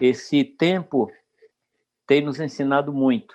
[0.00, 1.10] esse tempo
[2.06, 3.34] tem nos ensinado muito.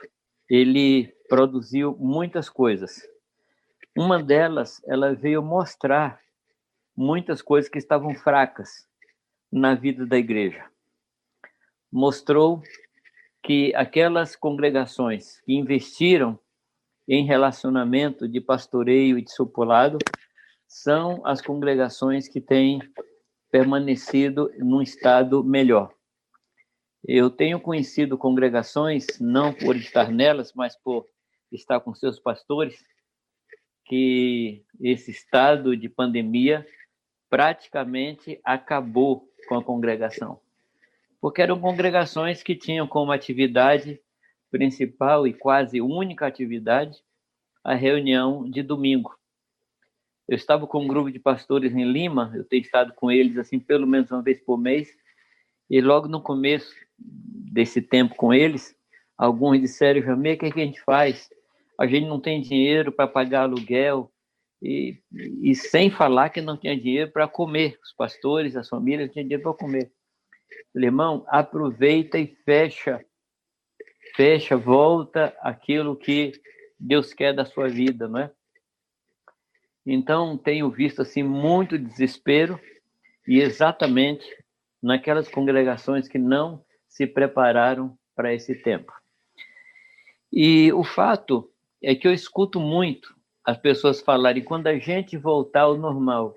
[0.49, 3.01] Ele produziu muitas coisas.
[3.95, 6.19] Uma delas, ela veio mostrar
[6.95, 8.87] muitas coisas que estavam fracas
[9.51, 10.65] na vida da igreja.
[11.91, 12.63] Mostrou
[13.43, 16.39] que aquelas congregações que investiram
[17.07, 19.97] em relacionamento de pastoreio e discipulado
[20.67, 22.79] são as congregações que têm
[23.51, 25.93] permanecido num estado melhor.
[27.05, 31.05] Eu tenho conhecido congregações, não por estar nelas, mas por
[31.51, 32.83] estar com seus pastores,
[33.85, 36.65] que esse estado de pandemia
[37.29, 40.39] praticamente acabou com a congregação.
[41.19, 43.99] Porque eram congregações que tinham como atividade
[44.49, 47.03] principal e quase única atividade
[47.63, 49.17] a reunião de domingo.
[50.27, 53.59] Eu estava com um grupo de pastores em Lima, eu tenho estado com eles assim
[53.59, 54.89] pelo menos uma vez por mês,
[55.69, 58.75] e logo no começo desse tempo com eles,
[59.17, 61.29] alguns disseram, Jamê, o que, é que a gente faz?
[61.79, 64.11] A gente não tem dinheiro para pagar aluguel,
[64.63, 64.97] e,
[65.41, 67.77] e sem falar que não tinha dinheiro para comer.
[67.83, 69.91] Os pastores, as famílias não tinham dinheiro para comer.
[70.71, 73.03] Falei, irmão, aproveita e fecha,
[74.15, 76.31] fecha, volta aquilo que
[76.79, 78.31] Deus quer da sua vida, não é?
[79.85, 82.57] Então, tenho visto assim muito desespero
[83.27, 84.25] e exatamente
[84.81, 86.63] naquelas congregações que não
[86.93, 88.93] se prepararam para esse tempo.
[90.31, 95.61] E o fato é que eu escuto muito as pessoas falarem quando a gente voltar
[95.61, 96.35] ao normal.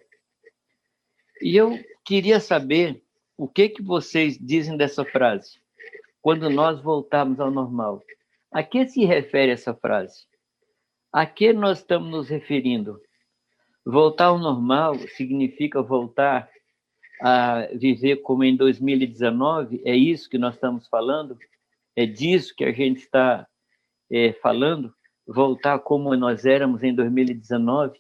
[1.43, 3.03] E eu queria saber
[3.37, 5.61] o que que vocês dizem dessa frase.
[6.23, 8.03] Quando nós voltarmos ao normal.
[8.51, 10.25] A que se refere essa frase?
[11.13, 12.99] A que nós estamos nos referindo?
[13.85, 16.51] Voltar ao normal significa voltar
[17.21, 19.83] a viver como em 2019?
[19.85, 21.39] É isso que nós estamos falando?
[21.95, 23.47] É disso que a gente está
[24.11, 24.95] é, falando?
[25.27, 27.99] voltar como nós éramos em 2019.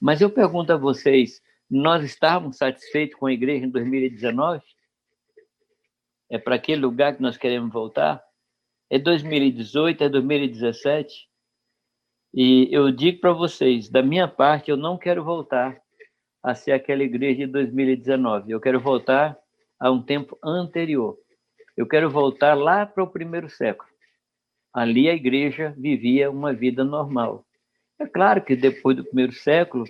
[0.00, 4.62] Mas eu pergunto a vocês, nós estávamos satisfeitos com a igreja em 2019?
[6.30, 8.22] É para aquele lugar que nós queremos voltar?
[8.90, 11.28] É 2018, é 2017?
[12.34, 15.81] E eu digo para vocês, da minha parte, eu não quero voltar
[16.42, 18.50] a ser aquela igreja de 2019.
[18.50, 19.38] Eu quero voltar
[19.78, 21.16] a um tempo anterior.
[21.76, 23.92] Eu quero voltar lá para o primeiro século
[24.72, 27.44] ali a igreja vivia uma vida normal.
[27.98, 29.84] É claro que depois do primeiro século,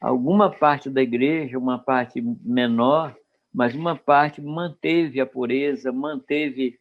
[0.00, 3.16] alguma parte da igreja, uma parte menor,
[3.52, 6.78] mas uma parte manteve a pureza, manteve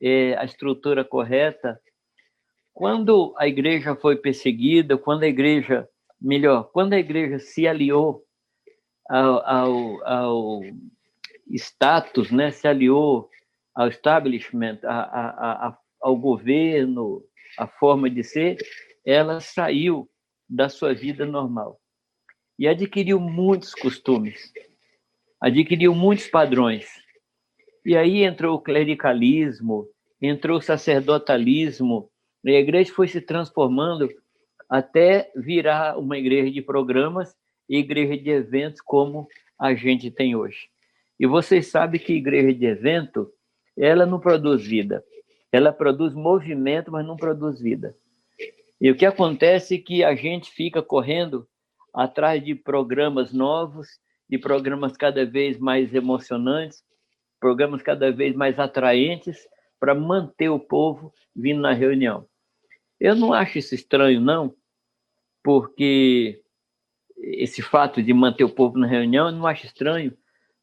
[0.00, 1.80] é, a estrutura correta.
[2.74, 5.88] Quando a igreja foi perseguida, quando a igreja,
[6.20, 8.25] melhor, quando a igreja se aliou
[9.08, 10.60] ao, ao, ao
[11.50, 13.28] status, né, se aliou
[13.74, 17.22] ao establishment, a, a, a ao governo,
[17.58, 18.58] a forma de ser,
[19.04, 20.08] ela saiu
[20.48, 21.80] da sua vida normal
[22.58, 24.52] e adquiriu muitos costumes,
[25.40, 26.86] adquiriu muitos padrões.
[27.84, 29.88] E aí entrou o clericalismo,
[30.20, 32.10] entrou o sacerdotalismo,
[32.44, 34.08] e a igreja foi se transformando
[34.68, 37.34] até virar uma igreja de programas
[37.68, 39.28] e igreja de eventos como
[39.58, 40.68] a gente tem hoje.
[41.18, 43.30] E vocês sabem que igreja de evento,
[43.76, 45.04] ela não produz vida.
[45.50, 47.96] Ela produz movimento, mas não produz vida.
[48.80, 51.48] E o que acontece é que a gente fica correndo
[51.94, 53.88] atrás de programas novos,
[54.28, 56.84] de programas cada vez mais emocionantes,
[57.40, 59.48] programas cada vez mais atraentes
[59.80, 62.26] para manter o povo vindo na reunião.
[63.00, 64.54] Eu não acho isso estranho, não,
[65.42, 66.42] porque
[67.18, 70.16] esse fato de manter o povo na reunião, eu não acho estranho,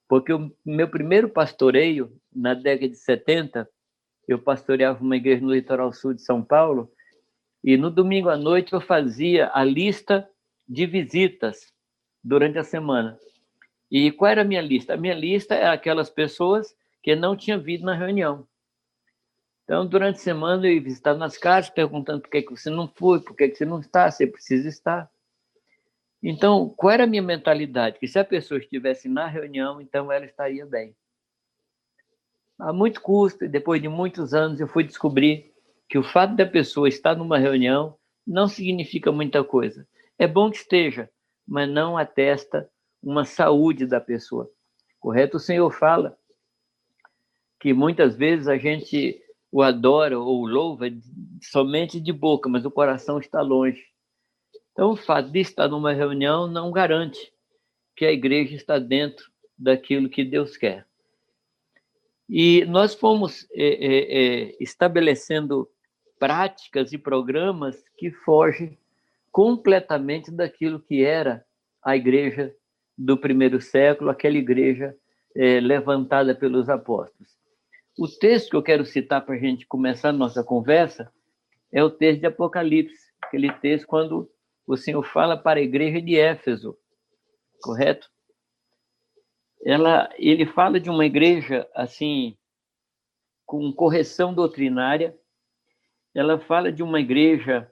[0.08, 3.70] porque o meu primeiro pastoreio, na década de 70,
[4.28, 6.92] eu pastoreava uma igreja no litoral sul de São Paulo,
[7.64, 10.28] e no domingo à noite eu fazia a lista
[10.68, 11.74] de visitas
[12.24, 13.18] durante a semana.
[13.90, 14.94] E qual era a minha lista?
[14.94, 18.48] A minha lista era aquelas pessoas que não tinham vindo na reunião.
[19.64, 22.88] Então, durante a semana, eu ia visitar nas casas, perguntando por que, que você não
[22.88, 25.10] foi, por que, que você não está, você precisa estar.
[26.24, 28.00] Então, qual era a minha mentalidade?
[28.00, 30.96] Que se a pessoa estivesse na reunião, então ela estaria bem
[32.64, 35.52] a muito custo, depois de muitos anos, eu fui descobrir
[35.90, 39.88] que o fato da pessoa estar numa reunião não significa muita coisa.
[40.18, 41.10] É bom que esteja,
[41.46, 42.70] mas não atesta
[43.02, 44.50] uma saúde da pessoa.
[45.00, 45.38] Correto?
[45.38, 46.18] O Senhor fala
[47.60, 49.20] que muitas vezes a gente
[49.52, 50.86] o adora ou o louva
[51.42, 53.93] somente de boca, mas o coração está longe.
[54.74, 57.32] Então, o fato de estar numa reunião não garante
[57.96, 60.86] que a igreja está dentro daquilo que Deus quer.
[62.28, 63.98] E nós fomos é, é,
[64.48, 65.70] é, estabelecendo
[66.18, 68.78] práticas e programas que fogem
[69.32, 71.46] completamente daquilo que era
[71.84, 72.54] a igreja
[72.98, 74.96] do primeiro século, aquela igreja
[75.36, 77.38] é, levantada pelos apóstolos.
[77.98, 81.12] O texto que eu quero citar para a gente começar a nossa conversa
[81.72, 84.30] é o texto de Apocalipse, aquele texto quando
[84.66, 86.78] o Senhor fala para a igreja de Éfeso,
[87.62, 88.10] correto?
[89.66, 92.38] Ela, ele fala de uma igreja assim
[93.46, 95.18] com correção doutrinária.
[96.14, 97.72] Ela fala de uma igreja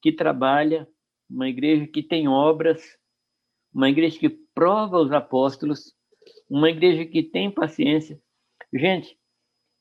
[0.00, 0.88] que trabalha,
[1.28, 2.82] uma igreja que tem obras,
[3.72, 5.94] uma igreja que prova os apóstolos,
[6.48, 8.20] uma igreja que tem paciência.
[8.72, 9.18] Gente,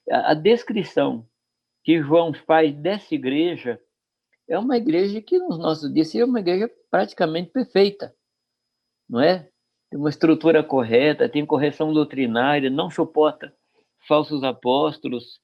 [0.09, 1.27] a, a descrição
[1.83, 3.79] que João faz dessa igreja
[4.47, 8.15] é uma igreja que nos nossos dias seria uma igreja praticamente perfeita,
[9.09, 9.49] não é?
[9.89, 13.53] Tem uma estrutura correta, tem correção doutrinária, não suporta
[14.07, 15.39] falsos apóstolos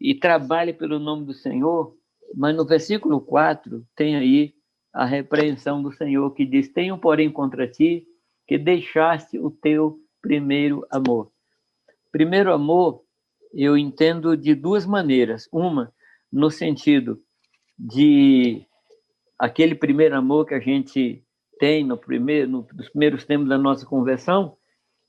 [0.00, 1.96] e trabalha pelo nome do Senhor,
[2.34, 4.54] mas no versículo 4 tem aí
[4.92, 8.06] a repreensão do Senhor que diz: Tenho, porém, contra ti
[8.46, 11.30] que deixaste o teu primeiro amor.
[12.12, 13.02] Primeiro amor,
[13.52, 15.48] eu entendo de duas maneiras.
[15.52, 15.92] Uma,
[16.32, 17.22] no sentido
[17.78, 18.64] de
[19.38, 21.22] aquele primeiro amor que a gente
[21.58, 24.56] tem no primeiro, no, nos primeiros tempos da nossa conversão,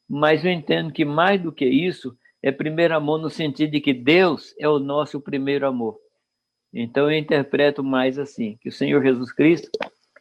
[0.10, 3.94] mas eu entendo que mais do que isso é primeiro amor no sentido de que
[3.94, 5.98] Deus é o nosso primeiro amor.
[6.74, 9.70] Então eu interpreto mais assim, que o Senhor Jesus Cristo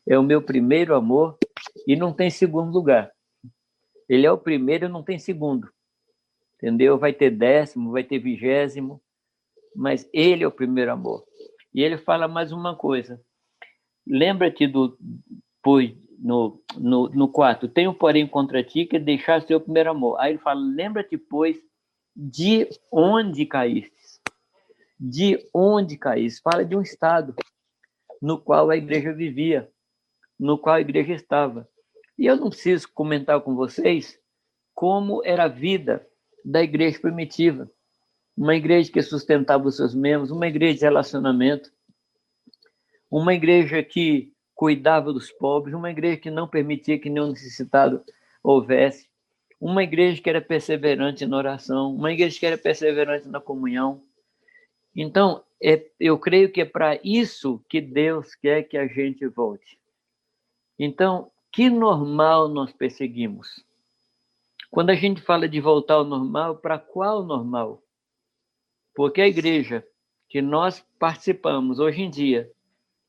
[0.07, 1.39] é o meu primeiro amor
[1.87, 3.11] e não tem segundo lugar.
[4.09, 5.69] Ele é o primeiro e não tem segundo.
[6.55, 6.99] Entendeu?
[6.99, 9.03] Vai ter décimo, vai ter vigésimo,
[9.75, 11.25] mas ele é o primeiro amor.
[11.77, 13.21] E ele fala mais uma coisa.
[14.07, 14.97] Lembra-te do
[15.63, 20.19] pois no, no, no 4, tenho porém contra ti que deixaste o primeiro amor.
[20.19, 21.59] Aí ele fala, lembra-te, pois,
[22.17, 24.23] de onde caístes.
[24.99, 26.41] De onde caíste.
[26.41, 27.35] Fala de um estado
[28.23, 29.71] no qual a igreja vivia,
[30.41, 31.69] no qual a igreja estava.
[32.19, 34.19] E eu não preciso comentar com vocês
[34.75, 36.07] como era a vida
[36.43, 37.71] da igreja primitiva
[38.37, 41.73] uma igreja que sustentava os seus membros, uma igreja de relacionamento,
[43.11, 48.03] uma igreja que cuidava dos pobres, uma igreja que não permitia que nenhum necessitado
[48.43, 49.09] houvesse,
[49.61, 54.03] uma igreja que era perseverante na oração, uma igreja que era perseverante na comunhão.
[54.95, 59.79] Então, é, eu creio que é para isso que Deus quer que a gente volte.
[60.79, 63.65] Então, que normal nós perseguimos?
[64.71, 67.83] Quando a gente fala de voltar ao normal, para qual normal?
[68.97, 69.87] Porque a igreja
[70.27, 72.51] que nós participamos hoje em dia,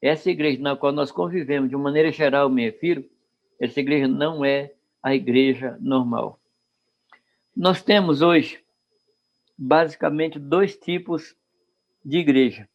[0.01, 3.05] essa igreja na qual nós convivemos, de maneira geral, me refiro,
[3.57, 6.39] essa igreja não é a igreja normal.
[7.55, 8.61] Nós temos hoje,
[9.57, 11.33] basicamente, dois tipos
[12.03, 12.67] de igreja.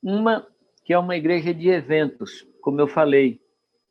[0.00, 0.46] Uma
[0.84, 3.40] que é uma igreja de eventos, como eu falei,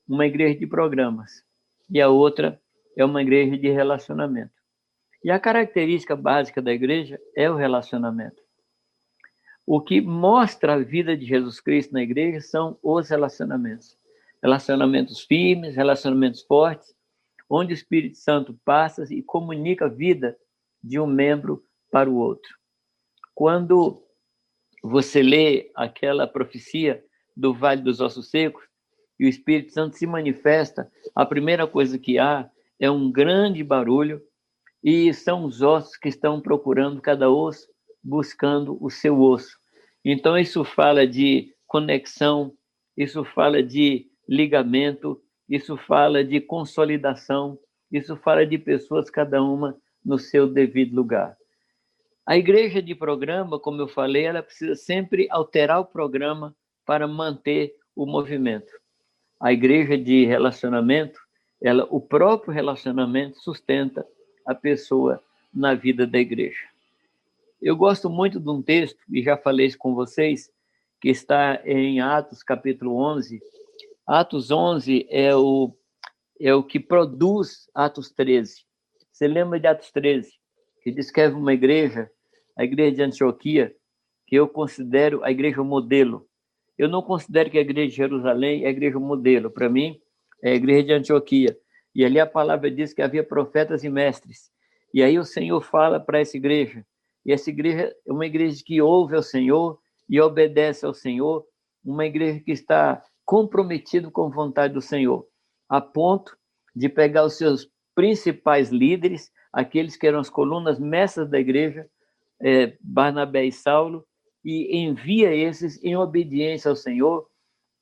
[0.08, 1.44] uma igreja de programas,
[1.90, 2.60] e a outra
[2.98, 4.59] é uma igreja de relacionamento.
[5.24, 8.42] E a característica básica da igreja é o relacionamento.
[9.66, 13.98] O que mostra a vida de Jesus Cristo na igreja são os relacionamentos.
[14.42, 16.96] Relacionamentos firmes, relacionamentos fortes,
[17.50, 20.38] onde o Espírito Santo passa e comunica a vida
[20.82, 22.58] de um membro para o outro.
[23.36, 24.04] Quando
[24.82, 27.04] você lê aquela profecia
[27.36, 28.64] do Vale dos Ossos Secos
[29.20, 34.22] e o Espírito Santo se manifesta, a primeira coisa que há é um grande barulho
[34.84, 37.68] e são os ossos que estão procurando cada osso,
[38.04, 39.58] buscando o seu osso.
[40.04, 42.54] Então, isso fala de conexão,
[42.96, 47.60] isso fala de ligamento, isso fala de consolidação,
[47.92, 51.36] isso fala de pessoas, cada uma no seu devido lugar.
[52.26, 56.56] A igreja de programa, como eu falei, ela precisa sempre alterar o programa
[56.86, 58.72] para manter o movimento.
[59.42, 61.20] A igreja de relacionamento,
[61.62, 64.06] ela, o próprio relacionamento sustenta
[64.50, 65.22] a pessoa
[65.54, 66.66] na vida da igreja.
[67.62, 70.52] Eu gosto muito de um texto, e já falei isso com vocês,
[71.00, 73.40] que está em Atos capítulo 11.
[74.08, 75.72] Atos 11 é o,
[76.42, 78.66] é o que produz Atos 13.
[79.12, 80.32] Você lembra de Atos 13?
[80.84, 82.10] Que descreve uma igreja,
[82.58, 83.76] a igreja de Antioquia,
[84.26, 86.28] que eu considero a igreja modelo.
[86.76, 89.52] Eu não considero que a igreja de Jerusalém é a igreja modelo.
[89.52, 90.00] Para mim,
[90.42, 91.56] é a igreja de Antioquia.
[92.00, 94.50] E ali a palavra diz que havia profetas e mestres.
[94.94, 96.86] E aí o Senhor fala para essa igreja.
[97.26, 99.78] E essa igreja é uma igreja que ouve ao Senhor
[100.08, 101.46] e obedece ao Senhor,
[101.84, 105.28] uma igreja que está comprometida com a vontade do Senhor,
[105.68, 106.38] a ponto
[106.74, 111.86] de pegar os seus principais líderes, aqueles que eram as colunas mestras da igreja,
[112.42, 114.06] é, Barnabé e Saulo,
[114.42, 117.28] e envia esses em obediência ao Senhor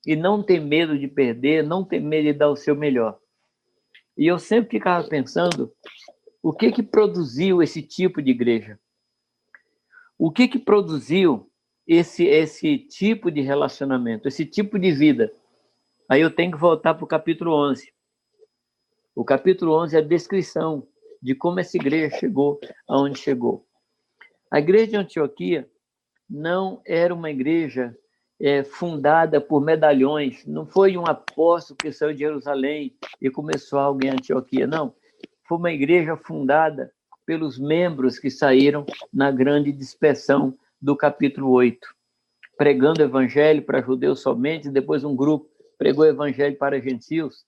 [0.08, 3.20] e não tem medo de perder, não tem medo de dar o seu melhor.
[4.18, 5.72] E eu sempre ficava pensando
[6.42, 8.80] o que que produziu esse tipo de igreja?
[10.18, 11.52] O que que produziu
[11.86, 15.32] esse esse tipo de relacionamento, esse tipo de vida?
[16.10, 17.94] Aí eu tenho que voltar para o capítulo 11.
[19.16, 20.88] O capítulo 11 é a descrição
[21.22, 23.68] de como essa igreja chegou aonde chegou.
[24.50, 25.70] A igreja de Antioquia
[26.30, 27.96] não era uma igreja
[28.40, 34.06] é, fundada por medalhões, não foi um apóstolo que saiu de Jerusalém e começou algo
[34.06, 34.94] em Antioquia, não.
[35.48, 36.92] Foi uma igreja fundada
[37.26, 41.88] pelos membros que saíram na grande dispersão do capítulo 8,
[42.58, 47.46] pregando o evangelho para judeus somente, depois um grupo pregou o evangelho para gentios.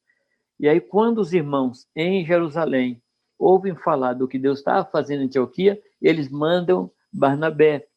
[0.60, 3.02] E aí, quando os irmãos em Jerusalém
[3.38, 7.88] ouvem falar do que Deus estava fazendo em Antioquia, eles mandam Barnabé.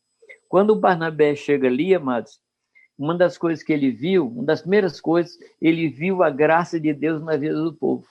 [0.49, 2.41] Quando Barnabé chega ali, amados,
[2.99, 6.93] uma das coisas que ele viu, uma das primeiras coisas, ele viu a graça de
[6.93, 8.07] Deus na vida do povo.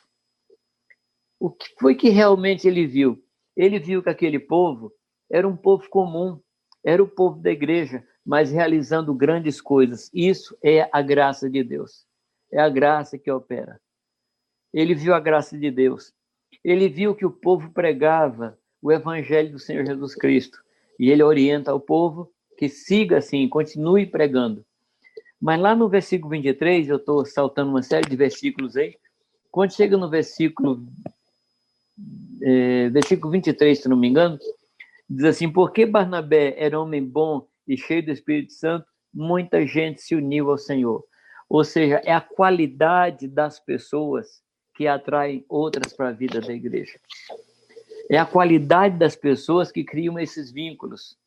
[1.40, 3.24] O que foi que realmente ele viu?
[3.56, 4.94] Ele viu que aquele povo
[5.30, 6.40] era um povo comum,
[6.84, 10.10] era o povo da igreja, mas realizando grandes coisas.
[10.14, 12.06] Isso é a graça de Deus.
[12.52, 13.80] É a graça que opera.
[14.74, 16.14] Ele viu a graça de Deus.
[16.64, 20.60] Ele viu que o povo pregava o evangelho do Senhor Jesus Cristo.
[21.00, 24.66] E ele orienta ao povo que siga assim, continue pregando.
[25.42, 28.96] Mas lá no versículo 23, eu estou saltando uma série de versículos aí.
[29.50, 30.86] Quando chega no versículo,
[32.44, 34.38] é, versículo 23, se não me engano,
[35.10, 40.14] diz assim: Porque Barnabé era homem bom e cheio do Espírito Santo, muita gente se
[40.14, 41.04] uniu ao Senhor.
[41.50, 44.42] Ou seja, é a qualidade das pessoas
[44.76, 47.00] que atraem outras para a vida da igreja.
[48.10, 51.18] É a qualidade das pessoas que criam esses vínculos.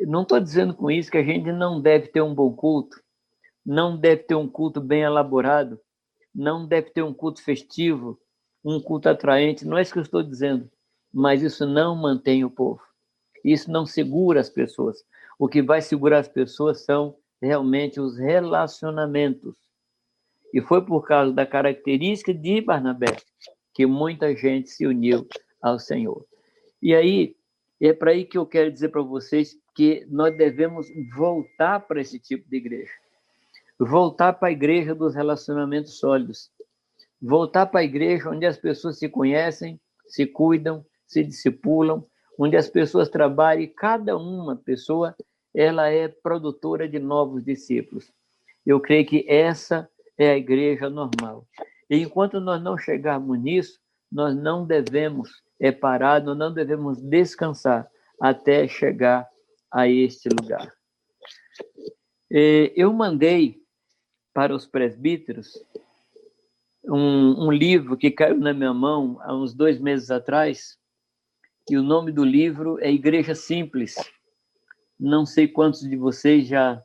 [0.00, 3.00] Não estou dizendo com isso que a gente não deve ter um bom culto,
[3.64, 5.80] não deve ter um culto bem elaborado,
[6.34, 8.18] não deve ter um culto festivo,
[8.64, 9.66] um culto atraente.
[9.66, 10.70] Não é isso que eu estou dizendo.
[11.12, 12.80] Mas isso não mantém o povo.
[13.44, 15.02] Isso não segura as pessoas.
[15.38, 19.54] O que vai segurar as pessoas são realmente os relacionamentos.
[20.52, 23.16] E foi por causa da característica de Barnabé
[23.74, 25.26] que muita gente se uniu
[25.62, 26.24] ao Senhor.
[26.82, 27.36] E aí,
[27.88, 32.18] é para aí que eu quero dizer para vocês que nós devemos voltar para esse
[32.18, 32.92] tipo de igreja.
[33.78, 36.50] Voltar para a igreja dos relacionamentos sólidos.
[37.20, 42.04] Voltar para a igreja onde as pessoas se conhecem, se cuidam, se discipulam,
[42.38, 45.16] onde as pessoas trabalham e cada uma pessoa
[45.54, 48.12] ela é produtora de novos discípulos.
[48.64, 51.46] Eu creio que essa é a igreja normal.
[51.88, 53.80] E enquanto nós não chegarmos nisso,
[54.12, 57.88] nós não devemos é parar, nós não devemos descansar
[58.18, 59.28] até chegar
[59.70, 60.72] a este lugar.
[62.30, 63.60] Eu mandei
[64.32, 65.62] para os presbíteros
[66.84, 70.78] um, um, livro que caiu na minha mão há uns dois meses atrás,
[71.68, 73.94] e o nome do livro é Igreja Simples.
[74.98, 76.82] Não sei quantos de vocês já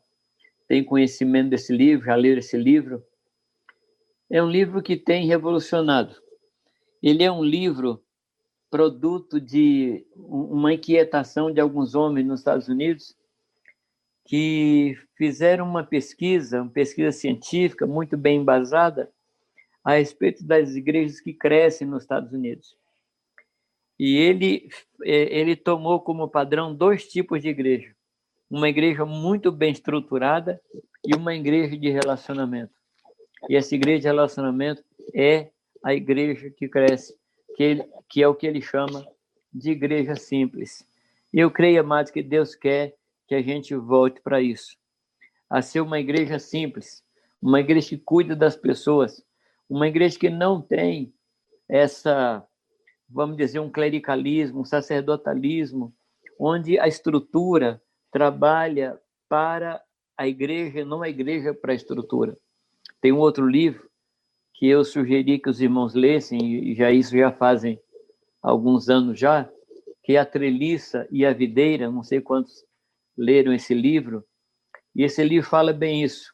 [0.68, 3.02] têm conhecimento desse livro, já leram esse livro.
[4.30, 6.14] É um livro que tem revolucionado.
[7.02, 8.04] Ele é um livro
[8.70, 13.16] produto de uma inquietação de alguns homens nos Estados Unidos
[14.24, 19.10] que fizeram uma pesquisa, uma pesquisa científica muito bem embasada
[19.84, 22.76] a respeito das igrejas que crescem nos Estados Unidos.
[23.98, 24.68] E ele
[25.04, 27.94] é, ele tomou como padrão dois tipos de igreja:
[28.50, 30.60] uma igreja muito bem estruturada
[31.04, 32.74] e uma igreja de relacionamento.
[33.48, 34.82] E essa igreja de relacionamento
[35.14, 35.50] é
[35.84, 37.16] a igreja que cresce
[37.56, 39.04] que, ele, que é o que ele chama
[39.52, 40.86] de igreja simples.
[41.32, 42.94] E eu creio, amados, que Deus quer
[43.26, 44.76] que a gente volte para isso,
[45.48, 47.02] a ser uma igreja simples,
[47.40, 49.24] uma igreja que cuida das pessoas,
[49.68, 51.12] uma igreja que não tem
[51.68, 52.46] essa,
[53.08, 55.94] vamos dizer, um clericalismo, um sacerdotalismo,
[56.38, 57.82] onde a estrutura
[58.12, 59.82] trabalha para
[60.16, 62.36] a igreja, não a igreja para a estrutura.
[63.00, 63.85] Tem um outro livro
[64.56, 67.78] que eu sugeri que os irmãos lessem, e já isso já fazem
[68.42, 69.48] alguns anos já,
[70.02, 72.64] que é a treliça e a videira, não sei quantos
[73.16, 74.24] leram esse livro,
[74.94, 76.32] e esse livro fala bem isso.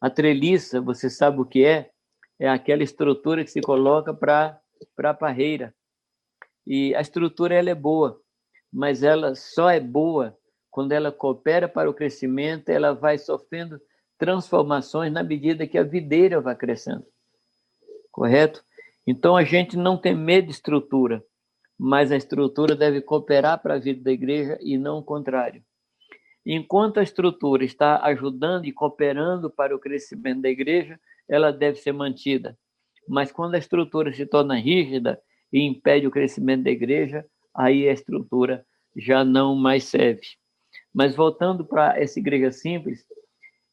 [0.00, 1.90] A treliça, você sabe o que é?
[2.38, 4.58] É aquela estrutura que se coloca para
[4.98, 5.74] a parreira.
[6.66, 8.18] E a estrutura ela é boa,
[8.72, 10.36] mas ela só é boa
[10.70, 13.78] quando ela coopera para o crescimento, ela vai sofrendo
[14.18, 17.04] transformações na medida que a videira vai crescendo
[18.14, 18.64] correto?
[19.04, 21.22] Então a gente não tem medo de estrutura,
[21.76, 25.62] mas a estrutura deve cooperar para a vida da igreja e não o contrário.
[26.46, 31.92] Enquanto a estrutura está ajudando e cooperando para o crescimento da igreja, ela deve ser
[31.92, 32.56] mantida.
[33.08, 35.20] Mas quando a estrutura se torna rígida
[35.52, 38.64] e impede o crescimento da igreja, aí a estrutura
[38.96, 40.22] já não mais serve.
[40.94, 43.04] Mas voltando para essa igreja simples,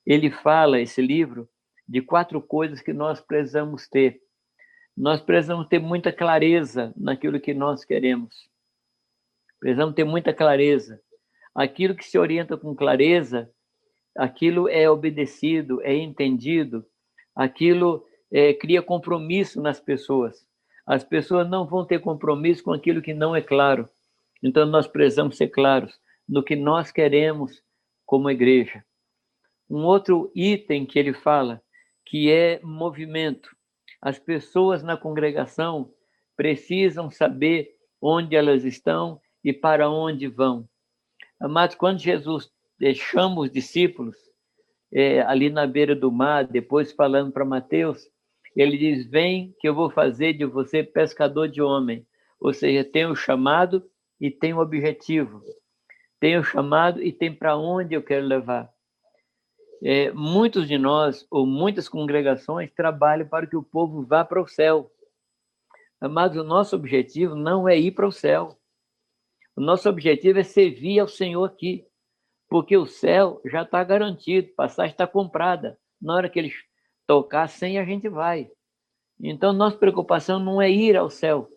[0.04, 1.48] ele fala, esse livro,
[1.88, 4.22] de quatro coisas que nós precisamos ter.
[4.96, 8.50] Nós precisamos ter muita clareza naquilo que nós queremos.
[9.60, 11.02] Precisamos ter muita clareza.
[11.54, 13.50] Aquilo que se orienta com clareza,
[14.18, 16.86] aquilo é obedecido, é entendido,
[17.36, 20.46] aquilo é, cria compromisso nas pessoas.
[20.86, 23.88] As pessoas não vão ter compromisso com aquilo que não é claro.
[24.44, 27.62] Então, nós precisamos ser claros no que nós queremos
[28.06, 28.84] como igreja.
[29.70, 31.62] Um outro item que ele fala,
[32.06, 33.56] que é movimento.
[34.02, 35.94] As pessoas na congregação
[36.36, 37.70] precisam saber
[38.02, 40.68] onde elas estão e para onde vão.
[41.40, 42.50] Amados, quando Jesus
[42.96, 44.16] chama os discípulos
[44.92, 48.10] é, ali na beira do mar, depois falando para Mateus,
[48.56, 52.06] ele diz: Vem, que eu vou fazer de você pescador de homem.
[52.40, 53.84] Ou seja, tem o chamado
[54.20, 55.42] e tem o objetivo.
[56.20, 58.70] Tem o chamado e tem para onde eu quero levar.
[59.84, 64.48] É, muitos de nós, ou muitas congregações, trabalham para que o povo vá para o
[64.48, 64.92] céu.
[66.00, 68.58] Mas o nosso objetivo não é ir para o céu.
[69.56, 71.86] O nosso objetivo é servir ao Senhor aqui,
[72.48, 75.78] porque o céu já está garantido, passagem está comprada.
[76.02, 76.54] Na hora que eles
[77.06, 78.50] tocar sem a gente vai.
[79.20, 81.50] Então, nossa preocupação não é ir ao céu.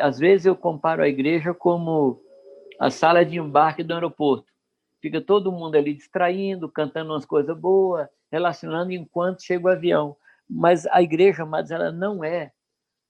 [0.00, 2.22] Às vezes eu comparo a igreja como
[2.78, 4.46] a sala de embarque do aeroporto.
[5.00, 10.16] Fica todo mundo ali distraindo, cantando umas coisas boas, relacionando enquanto chega o avião.
[10.48, 12.52] Mas a igreja, amados, ela não é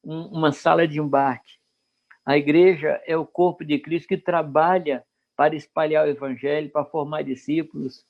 [0.02, 1.58] uma sala de embarque.
[2.24, 5.04] A igreja é o corpo de Cristo que trabalha
[5.36, 8.04] para espalhar o evangelho, para formar discípulos,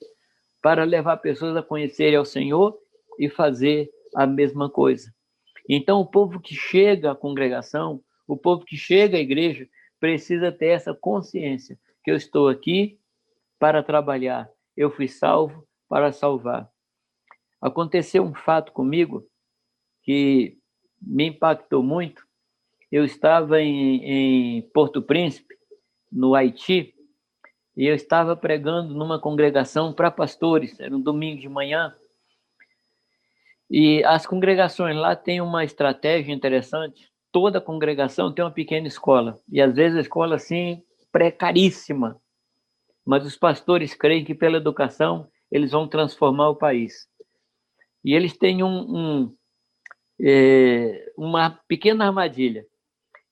[0.63, 2.77] para levar pessoas a conhecerem ao Senhor
[3.19, 5.15] e fazer a mesma coisa.
[5.69, 9.67] Então, o povo que chega à congregação, o povo que chega à igreja,
[9.99, 13.00] precisa ter essa consciência que eu estou aqui
[13.61, 16.69] para trabalhar, eu fui salvo para salvar.
[17.61, 19.25] Aconteceu um fato comigo
[20.03, 20.59] que
[21.01, 22.27] me impactou muito.
[22.91, 25.55] Eu estava em, em Porto Príncipe,
[26.11, 26.93] no Haiti,
[27.77, 31.95] e eu estava pregando numa congregação para pastores, era um domingo de manhã,
[33.71, 37.09] e as congregações lá têm uma estratégia interessante.
[37.31, 39.39] Toda congregação tem uma pequena escola.
[39.49, 42.21] E às vezes a escola, assim, precaríssima.
[43.05, 47.09] Mas os pastores creem que pela educação eles vão transformar o país.
[48.05, 49.37] E eles têm um, um
[50.21, 52.67] é, uma pequena armadilha.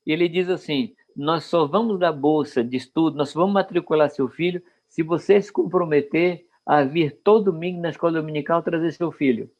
[0.06, 4.62] Ele diz assim: nós só vamos dar bolsa de estudo, nós vamos matricular seu filho
[4.88, 9.50] se você se comprometer a vir todo domingo na escola dominical trazer seu filho.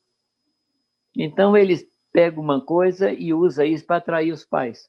[1.17, 4.89] Então eles pegam uma coisa e usa isso para atrair os pais.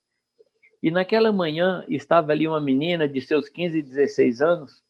[0.82, 4.82] E naquela manhã estava ali uma menina de seus 15, 16 anos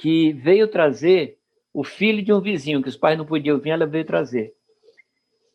[0.00, 1.38] que veio trazer
[1.74, 4.54] o filho de um vizinho que os pais não podiam vir, ela veio trazer.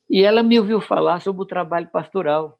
[0.08, 2.60] E ela me ouviu falar sobre o trabalho pastoral.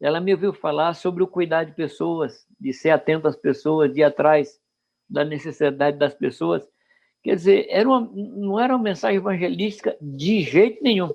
[0.00, 4.00] Ela me ouviu falar sobre o cuidar de pessoas, de ser atento às pessoas, de
[4.00, 4.60] ir atrás
[5.08, 6.68] da necessidade das pessoas.
[7.22, 11.14] Quer dizer, era uma, não era uma mensagem evangelística de jeito nenhum.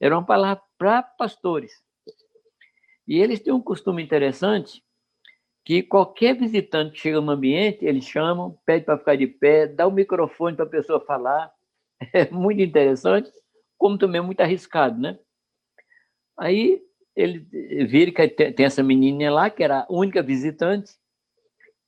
[0.00, 1.72] Era uma palavra para pastores.
[3.06, 4.82] E eles têm um costume interessante
[5.64, 9.90] que qualquer visitante chega no ambiente, eles chamam, pede para ficar de pé, dá o
[9.90, 11.52] microfone para a pessoa falar.
[12.12, 13.30] É muito interessante,
[13.78, 15.18] como também é muito arriscado, né?
[16.36, 16.82] Aí
[17.16, 17.38] ele
[17.86, 20.92] viram que tem essa menina lá, que era a única visitante,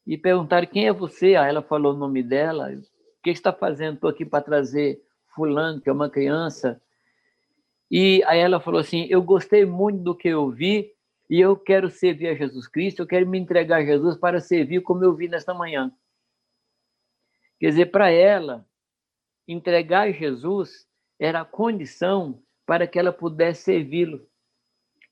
[0.06, 1.34] e perguntaram quem é você.
[1.34, 2.70] Aí ela falou o nome dela.
[2.70, 3.96] O que está fazendo?
[3.96, 5.02] Estou aqui para trazer
[5.34, 6.80] fulano, que é uma criança
[7.90, 10.92] e aí ela falou assim: Eu gostei muito do que eu vi
[11.28, 14.82] e eu quero servir a Jesus Cristo, eu quero me entregar a Jesus para servir
[14.82, 15.92] como eu vi nesta manhã.
[17.58, 18.66] Quer dizer, para ela,
[19.48, 20.86] entregar a Jesus
[21.18, 24.26] era a condição para que ela pudesse servi-lo.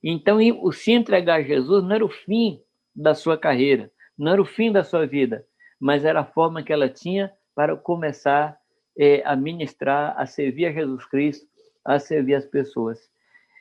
[0.02, 2.62] Então, o se entregar a Jesus não era o fim
[2.94, 5.46] da sua carreira, não era o fim da sua vida,
[5.80, 8.58] mas era a forma que ela tinha para começar
[8.98, 11.46] é, a ministrar, a servir a Jesus Cristo
[11.84, 12.98] a servir as pessoas.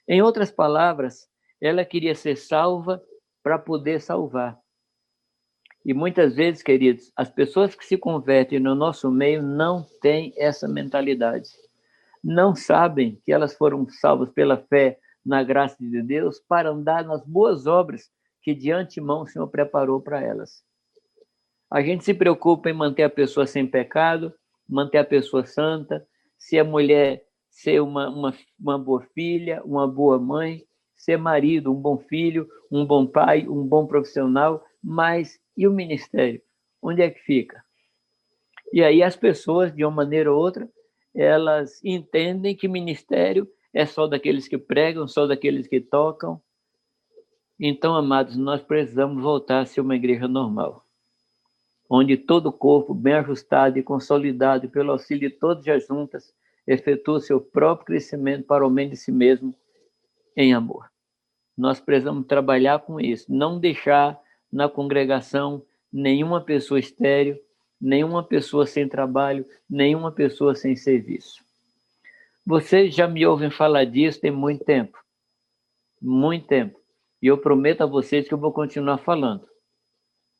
[0.07, 1.27] Em outras palavras,
[1.65, 3.01] ela queria ser salva
[3.41, 4.59] para poder salvar.
[5.85, 10.67] E muitas vezes, queridos, as pessoas que se convertem no nosso meio não têm essa
[10.67, 11.49] mentalidade.
[12.21, 17.25] Não sabem que elas foram salvas pela fé na graça de Deus para andar nas
[17.25, 18.09] boas obras
[18.41, 20.63] que de antemão o Senhor preparou para elas.
[21.71, 24.33] A gente se preocupa em manter a pessoa sem pecado,
[24.67, 26.05] manter a pessoa santa,
[26.37, 30.65] se a mulher ser uma, uma, uma boa filha, uma boa mãe,
[31.03, 36.41] ser marido, um bom filho, um bom pai, um bom profissional, mas e o ministério?
[36.81, 37.61] Onde é que fica?
[38.71, 40.67] E aí as pessoas, de uma maneira ou outra,
[41.13, 46.41] elas entendem que ministério é só daqueles que pregam, só daqueles que tocam.
[47.59, 50.85] Então, amados, nós precisamos voltar a ser uma igreja normal,
[51.89, 56.33] onde todo o corpo, bem ajustado e consolidado pelo auxílio de todas as juntas,
[56.65, 59.53] efetua seu próprio crescimento para o aumento de si mesmo
[60.35, 60.92] em amor.
[61.57, 64.19] Nós precisamos trabalhar com isso, não deixar
[64.51, 67.39] na congregação nenhuma pessoa estéril,
[67.79, 71.43] nenhuma pessoa sem trabalho, nenhuma pessoa sem serviço.
[72.45, 74.97] Vocês já me ouvem falar disso tem muito tempo.
[76.01, 76.79] Muito tempo.
[77.21, 79.47] E eu prometo a vocês que eu vou continuar falando.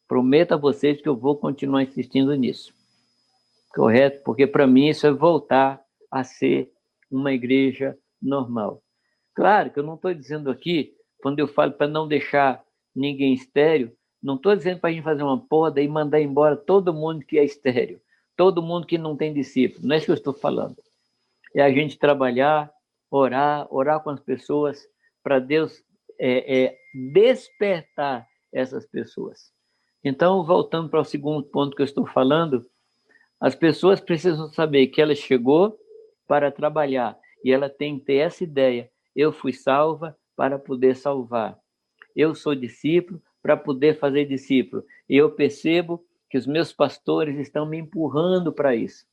[0.08, 2.74] Prometo a vocês que eu vou continuar insistindo nisso.
[3.74, 4.22] Correto?
[4.24, 6.72] Porque para mim isso é voltar a ser
[7.10, 8.84] uma igreja normal.
[9.34, 12.64] Claro que eu não estou dizendo aqui, quando eu falo para não deixar
[12.96, 16.94] ninguém estéreo, não estou dizendo para a gente fazer uma poda e mandar embora todo
[16.94, 18.00] mundo que é estéreo,
[18.38, 19.88] todo mundo que não tem discípulo.
[19.88, 20.76] Não é isso que eu estou falando
[21.54, 22.72] é a gente trabalhar,
[23.10, 24.88] orar, orar com as pessoas,
[25.22, 25.84] para Deus
[26.20, 26.78] é, é,
[27.14, 29.52] despertar essas pessoas.
[30.04, 32.66] Então, voltando para o segundo ponto que eu estou falando,
[33.40, 35.78] as pessoas precisam saber que ela chegou
[36.28, 41.58] para trabalhar e ela tem que ter essa ideia: eu fui salva para poder salvar.
[42.16, 44.86] Eu sou discípulo para poder fazer discípulo.
[45.10, 49.06] E eu percebo que os meus pastores estão me empurrando para isso.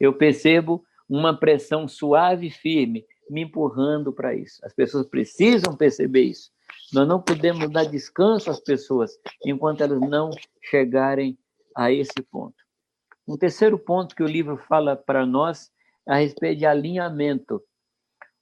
[0.00, 4.64] Eu percebo uma pressão suave e firme me empurrando para isso.
[4.64, 6.50] As pessoas precisam perceber isso.
[6.92, 10.30] Nós não podemos dar descanso às pessoas enquanto elas não
[10.62, 11.38] chegarem
[11.76, 12.56] a esse ponto.
[13.26, 15.70] Um terceiro ponto que o livro fala para nós
[16.08, 17.62] é a respeito de alinhamento.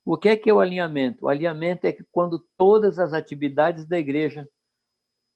[0.04, 1.24] O que é que é o alinhamento?
[1.24, 4.48] O alinhamento é que quando todas as atividades da igreja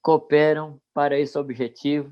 [0.01, 2.11] cooperam para esse objetivo,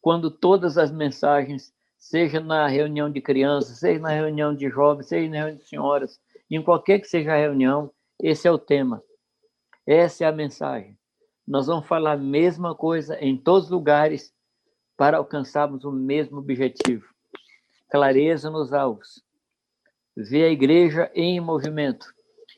[0.00, 5.28] quando todas as mensagens seja na reunião de crianças, seja na reunião de jovens, seja
[5.28, 9.02] na reunião de senhoras, em qualquer que seja a reunião, esse é o tema.
[9.86, 10.98] Essa é a mensagem.
[11.46, 14.32] Nós vamos falar a mesma coisa em todos os lugares
[14.96, 17.06] para alcançarmos o mesmo objetivo.
[17.90, 19.22] Clareza nos alvos.
[20.16, 22.06] Ver a igreja em movimento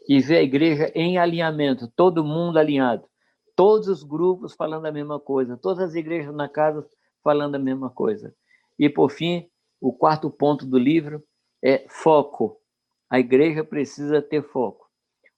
[0.09, 3.09] e ver a igreja em alinhamento, todo mundo alinhado.
[3.57, 6.87] Todos os grupos falando a mesma coisa, todas as igrejas na casa
[7.23, 8.35] falando a mesma coisa.
[8.79, 9.49] E, por fim,
[9.81, 11.23] o quarto ponto do livro
[11.63, 12.61] é foco.
[13.09, 14.91] A igreja precisa ter foco.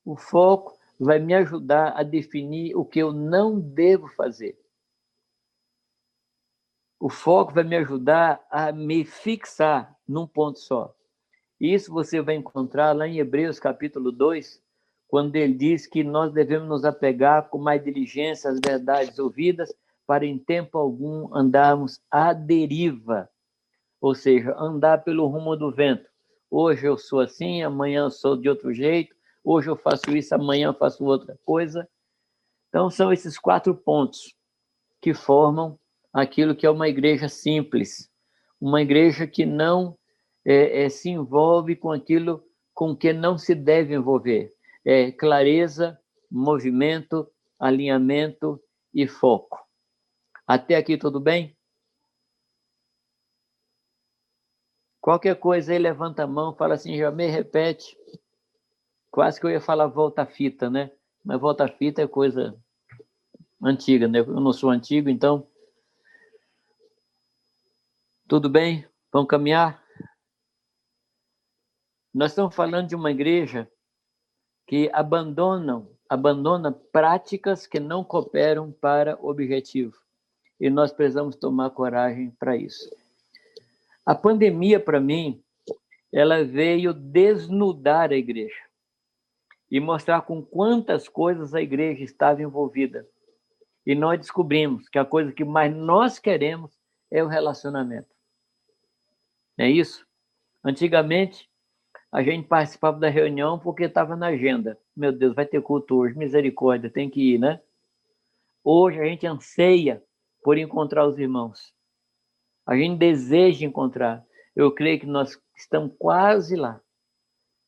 [0.05, 4.59] O foco vai me ajudar a definir o que eu não devo fazer.
[6.99, 10.96] O foco vai me ajudar a me fixar num ponto só.
[11.61, 14.63] Isso você vai encontrar lá em Hebreus capítulo 2,
[15.09, 19.75] quando ele diz que nós devemos nos apegar com mais diligência às verdades ouvidas
[20.07, 23.29] para em tempo algum andarmos à deriva,
[24.01, 26.09] ou seja, andar pelo rumo do vento.
[26.51, 30.69] Hoje eu sou assim, amanhã eu sou de outro jeito, hoje eu faço isso, amanhã
[30.69, 31.89] eu faço outra coisa.
[32.69, 34.35] Então, são esses quatro pontos
[35.01, 35.79] que formam
[36.13, 38.11] aquilo que é uma igreja simples,
[38.61, 39.97] uma igreja que não
[40.47, 42.41] é, é, se envolve com aquilo
[42.73, 44.55] com que não se deve envolver.
[44.85, 47.29] É clareza, movimento,
[47.59, 48.63] alinhamento
[48.95, 49.59] e foco.
[50.47, 51.57] Até aqui tudo bem?
[55.01, 57.97] Qualquer coisa aí, levanta a mão, fala assim, já me repete.
[59.11, 60.93] Quase que eu ia falar volta-fita, né?
[61.25, 62.57] Mas volta-fita é coisa
[63.61, 64.21] antiga, né?
[64.21, 65.49] Eu não sou antigo, então.
[68.29, 68.87] Tudo bem?
[69.13, 69.86] Vamos caminhar?
[72.17, 73.71] Nós estamos falando de uma igreja
[74.67, 79.95] que abandonam, abandona práticas que não cooperam para o objetivo
[80.59, 82.89] e nós precisamos tomar coragem para isso.
[84.07, 85.45] A pandemia, para mim,
[86.11, 88.65] ela veio desnudar a igreja
[89.71, 93.07] e mostrar com quantas coisas a igreja estava envolvida.
[93.85, 96.73] E nós descobrimos que a coisa que mais nós queremos
[97.11, 98.09] é o relacionamento.
[99.59, 100.07] É isso?
[100.65, 101.47] Antigamente,
[102.13, 104.79] a gente participava da reunião porque estava na agenda.
[104.97, 107.61] Meu Deus, vai ter culto hoje, misericórdia, tem que ir, né?
[108.65, 110.03] Hoje a gente anseia
[110.43, 111.75] por encontrar os irmãos.
[112.67, 114.25] A gente deseja encontrar.
[114.55, 116.81] Eu creio que nós estamos quase lá.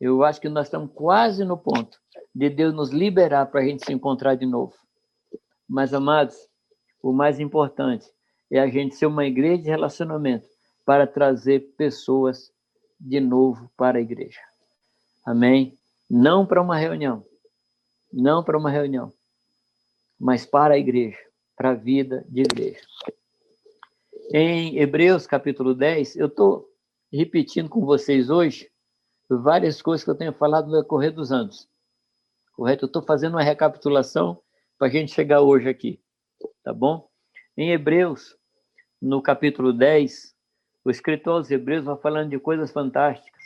[0.01, 1.99] Eu acho que nós estamos quase no ponto
[2.35, 4.75] de Deus nos liberar para a gente se encontrar de novo.
[5.69, 6.37] Mas, amados,
[7.03, 8.07] o mais importante
[8.51, 10.47] é a gente ser uma igreja de relacionamento
[10.85, 12.53] para trazer pessoas
[12.99, 14.41] de novo para a igreja.
[15.25, 15.79] Amém?
[16.09, 17.25] Não para uma reunião,
[18.13, 19.13] não para uma reunião,
[20.19, 21.19] mas para a igreja,
[21.57, 22.81] para a vida de igreja.
[24.33, 26.69] Em Hebreus capítulo 10, eu estou
[27.13, 28.71] repetindo com vocês hoje
[29.29, 31.69] várias coisas que eu tenho falado no decorrer dos anos.
[32.53, 32.85] Correto?
[32.85, 34.41] Eu estou fazendo uma recapitulação
[34.79, 36.01] para a gente chegar hoje aqui,
[36.63, 37.09] tá bom?
[37.57, 38.37] Em Hebreus,
[39.01, 40.35] no capítulo 10,
[40.89, 43.45] o escritor aos Hebreus vai falando de coisas fantásticas,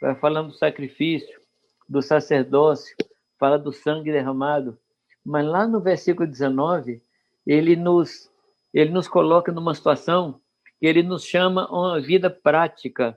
[0.00, 1.40] vai falando do sacrifício,
[1.88, 2.96] do sacerdócio,
[3.38, 4.76] fala do sangue derramado,
[5.24, 7.00] mas lá no versículo 19,
[7.46, 8.28] ele nos,
[8.74, 10.40] ele nos coloca numa situação
[10.80, 13.16] que ele nos chama a uma vida prática,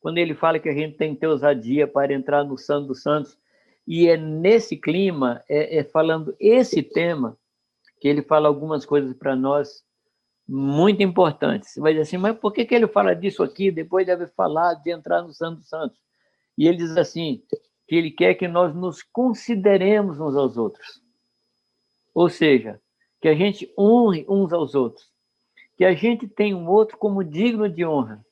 [0.00, 3.02] quando ele fala que a gente tem que ter ousadia para entrar no Santo dos
[3.02, 3.38] Santos,
[3.86, 7.38] e é nesse clima, é, é falando esse tema,
[8.00, 9.85] que ele fala algumas coisas para nós
[10.48, 11.72] muito importantes.
[11.72, 14.74] Você vai dizer assim, mas por que, que ele fala disso aqui, depois deve falar
[14.74, 15.98] de entrar no Santo Santos?
[16.56, 17.42] E ele diz assim,
[17.86, 21.02] que ele quer que nós nos consideremos uns aos outros.
[22.14, 22.80] Ou seja,
[23.20, 25.10] que a gente honre uns aos outros.
[25.76, 28.24] Que a gente tenha um outro como digno de honra.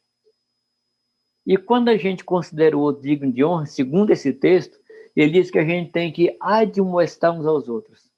[1.46, 4.79] E quando a gente considera o outro digno de honra, segundo esse texto,
[5.14, 8.11] ele diz que a gente tem que admoestar uns aos outros.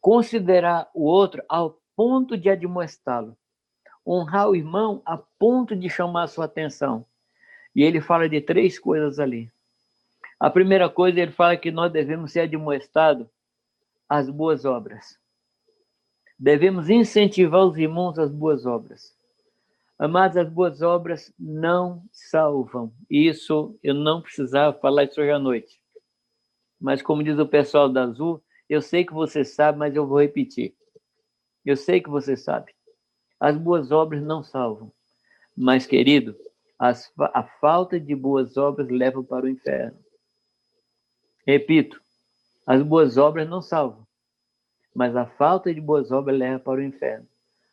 [0.00, 3.36] Considerar o outro ao ponto de admoestá-lo.
[4.06, 7.04] Honrar o irmão a ponto de chamar a sua atenção.
[7.76, 9.52] E ele fala de três coisas ali.
[10.38, 13.26] A primeira coisa, ele fala que nós devemos ser admoestados
[14.08, 15.18] às boas obras.
[16.38, 19.14] Devemos incentivar os irmãos às boas obras.
[19.98, 22.94] Amados, as boas obras não salvam.
[23.10, 25.82] Isso eu não precisava falar isso hoje à noite.
[26.80, 30.22] Mas, como diz o pessoal da Azul, eu sei que você sabe, mas eu vou
[30.22, 30.79] repetir.
[31.64, 32.72] Eu sei que você sabe.
[33.38, 34.92] As boas obras não salvam.
[35.56, 36.36] Mas, querido,
[36.78, 39.98] as, a falta de boas obras leva para o inferno.
[41.46, 42.00] Repito,
[42.66, 44.06] as boas obras não salvam,
[44.94, 47.26] mas a falta de boas obras leva para o inferno.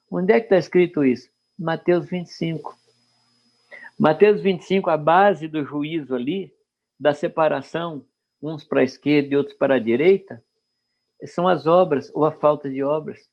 [0.09, 1.29] Onde é que está escrito isso?
[1.57, 2.75] Mateus 25.
[3.99, 6.53] Mateus 25, a base do juízo ali,
[6.99, 8.05] da separação,
[8.41, 10.43] uns para a esquerda e outros para a direita,
[11.25, 13.29] são as obras ou a falta de obras.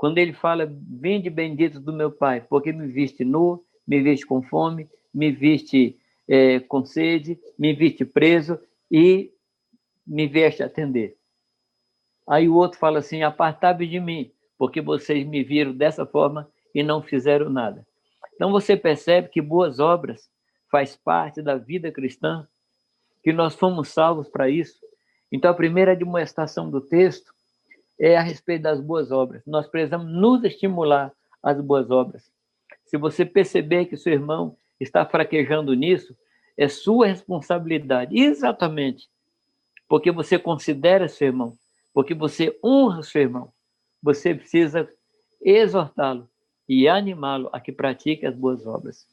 [0.00, 4.40] Quando ele fala, vinde bendito do meu Pai, porque me viste nu, me viste com
[4.40, 5.94] fome, me viste
[6.26, 8.58] é, com sede, me viste preso
[8.90, 9.30] e
[10.06, 11.18] me vieste atender.
[12.26, 16.82] Aí o outro fala assim: apartai de mim, porque vocês me viram dessa forma e
[16.82, 17.86] não fizeram nada.
[18.34, 20.30] Então você percebe que boas obras
[20.70, 22.48] faz parte da vida cristã,
[23.22, 24.80] que nós fomos salvos para isso.
[25.30, 27.34] Então a primeira demonstração do texto
[28.00, 29.42] é a respeito das boas obras.
[29.46, 32.32] Nós precisamos nos estimular às boas obras.
[32.86, 36.16] Se você perceber que seu irmão está fraquejando nisso,
[36.56, 39.08] é sua responsabilidade, exatamente,
[39.86, 41.56] porque você considera seu irmão,
[41.92, 43.52] porque você honra seu irmão,
[44.02, 44.88] você precisa
[45.40, 46.28] exortá-lo
[46.68, 49.06] e animá-lo a que pratique as boas obras.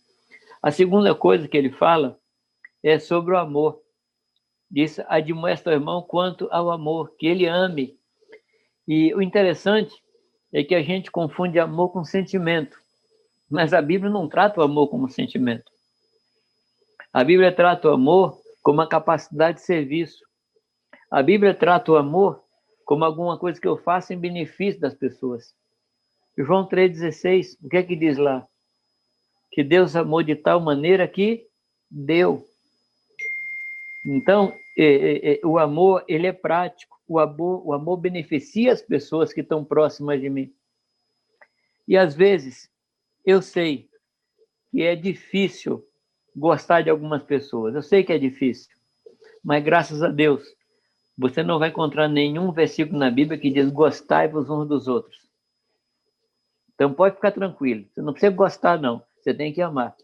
[0.62, 2.20] A segunda coisa que ele fala
[2.84, 3.82] é sobre o amor.
[4.70, 7.97] Diz, admoesta o irmão quanto ao amor, que ele ame.
[8.88, 9.94] E o interessante
[10.54, 12.78] é que a gente confunde amor com sentimento,
[13.50, 15.72] mas a Bíblia não trata o amor como sentimento.
[17.14, 20.24] A Bíblia trata o amor como uma capacidade de serviço.
[21.12, 22.44] A Bíblia trata o amor
[22.86, 25.54] como alguma coisa que eu faço em benefício das pessoas.
[26.38, 28.48] João 3,16, o que é que diz lá?
[29.52, 31.48] Que Deus amou de tal maneira que
[31.90, 32.46] deu.
[34.06, 36.97] Então, é, é, é, o amor, ele é prático.
[37.08, 40.54] O amor, o amor beneficia as pessoas que estão próximas de mim.
[41.88, 42.70] E às vezes,
[43.26, 43.90] eu sei
[44.70, 45.88] que é difícil
[46.36, 47.74] gostar de algumas pessoas.
[47.74, 48.76] Eu sei que é difícil.
[49.44, 50.44] Mas graças a Deus,
[51.18, 55.18] você não vai encontrar nenhum versículo na Bíblia que diz gostai-vos uns dos outros.
[56.76, 57.88] Então pode ficar tranquilo.
[57.90, 59.02] Você não precisa gostar, não.
[59.20, 59.96] Você tem que amar.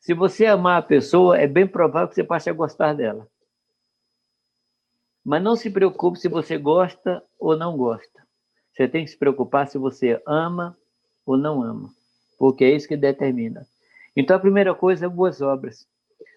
[0.00, 3.28] Se você amar a pessoa, é bem provável que você passe a gostar dela.
[5.28, 8.26] Mas não se preocupe se você gosta ou não gosta.
[8.72, 10.74] Você tem que se preocupar se você ama
[11.26, 11.90] ou não ama.
[12.38, 13.66] Porque é isso que determina.
[14.16, 15.86] Então a primeira coisa é boas obras.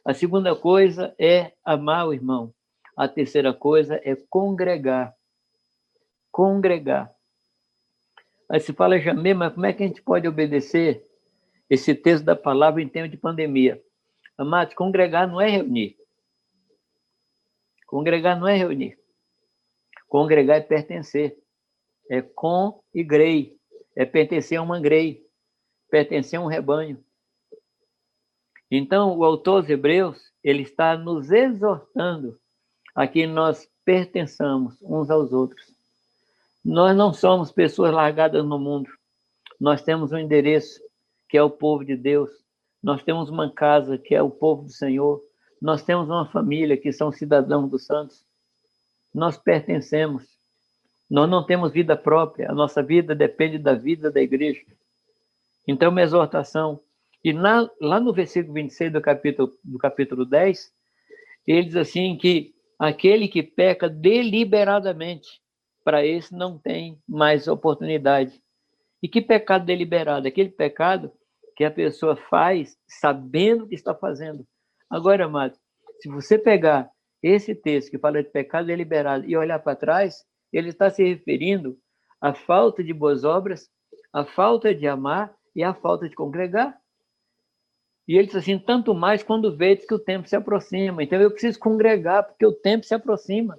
[0.04, 2.54] A segunda coisa é amar o irmão.
[2.98, 5.16] A terceira coisa é congregar.
[6.30, 7.10] Congregar.
[8.50, 11.02] Aí se fala, Jamê, mas como é que a gente pode obedecer
[11.70, 13.82] esse texto da palavra em tempo de pandemia?
[14.38, 16.01] Amados, congregar não é reunir.
[17.92, 18.98] Congregar não é reunir.
[20.08, 21.38] Congregar é pertencer.
[22.10, 23.58] é com e grei,
[23.98, 25.22] é pertencer a uma grei,
[25.90, 27.04] pertencer a um rebanho.
[28.70, 32.40] Então, o autor aos Hebreus, ele está nos exortando
[32.96, 35.66] a que nós pertençamos uns aos outros.
[36.64, 38.90] Nós não somos pessoas largadas no mundo.
[39.60, 40.80] Nós temos um endereço,
[41.28, 42.30] que é o povo de Deus.
[42.82, 45.22] Nós temos uma casa, que é o povo do Senhor.
[45.62, 48.26] Nós temos uma família, que são cidadãos dos santos.
[49.14, 50.26] Nós pertencemos.
[51.10, 52.50] Nós não temos vida própria.
[52.50, 54.62] A nossa vida depende da vida da igreja.
[55.68, 56.80] Então, uma exortação
[57.24, 60.74] e na, lá no versículo 26 do capítulo, do capítulo 10,
[61.46, 65.40] ele diz assim que aquele que peca deliberadamente,
[65.84, 68.42] para esse não tem mais oportunidade.
[69.02, 70.28] E que pecado deliberado?
[70.28, 71.12] Aquele pecado
[71.56, 74.46] que a pessoa faz sabendo que está fazendo.
[74.92, 75.58] Agora, amado,
[76.02, 76.92] se você pegar
[77.24, 81.78] esse texto que fala de pecado deliberado e olhar para trás, ele está se referindo
[82.20, 83.70] à falta de boas obras,
[84.12, 86.78] à falta de amar e à falta de congregar.
[88.06, 91.02] E ele diz assim: tanto mais quando vês que o tempo se aproxima.
[91.02, 93.58] Então eu preciso congregar porque o tempo se aproxima.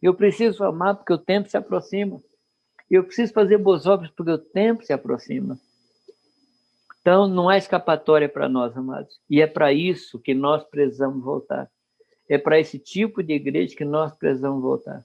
[0.00, 2.18] Eu preciso amar porque o tempo se aproxima.
[2.90, 5.58] Eu preciso fazer boas obras porque o tempo se aproxima.
[7.02, 9.20] Então não há escapatória para nós, amados.
[9.28, 11.68] E é para isso que nós precisamos voltar.
[12.28, 15.04] É para esse tipo de igreja que nós precisamos voltar.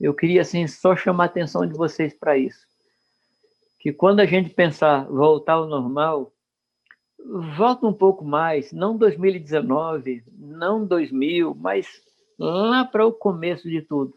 [0.00, 2.66] Eu queria assim só chamar a atenção de vocês para isso.
[3.78, 6.32] Que quando a gente pensar voltar ao normal,
[7.54, 11.86] volta um pouco mais, não 2019, não 2000, mas
[12.38, 14.14] lá para o começo de tudo,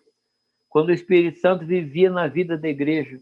[0.70, 3.20] quando o Espírito Santo vivia na vida da igreja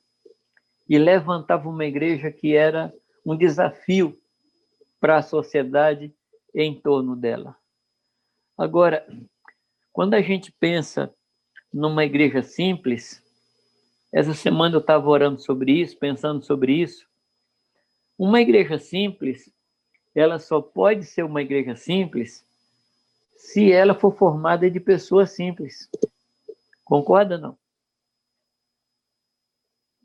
[0.88, 2.94] e levantava uma igreja que era
[3.26, 4.18] um desafio
[5.00, 6.14] para a sociedade
[6.54, 7.58] em torno dela.
[8.58, 9.06] Agora,
[9.92, 11.14] quando a gente pensa
[11.74, 13.22] numa igreja simples,
[14.14, 17.08] essa semana eu estava orando sobre isso, pensando sobre isso.
[18.18, 19.54] Uma igreja simples
[20.14, 22.46] ela só pode ser uma igreja simples
[23.36, 25.90] se ela for formada de pessoas simples.
[26.86, 27.58] Concorda não?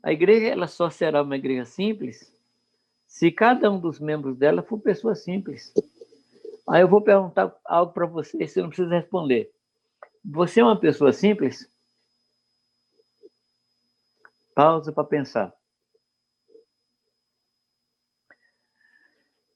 [0.03, 2.29] A igreja ela só será uma igreja simples
[3.11, 5.73] se cada um dos membros dela for pessoa simples.
[6.67, 9.51] Aí eu vou perguntar algo para você, você não precisa responder.
[10.23, 11.69] Você é uma pessoa simples?
[14.55, 15.53] Pausa para pensar.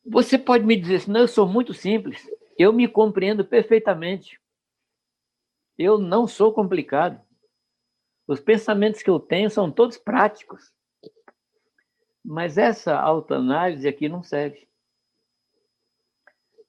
[0.05, 4.37] Você pode me dizer assim, não, eu sou muito simples, eu me compreendo perfeitamente.
[5.77, 7.21] Eu não sou complicado.
[8.27, 10.74] Os pensamentos que eu tenho são todos práticos.
[12.25, 14.67] Mas essa autoanálise aqui não serve.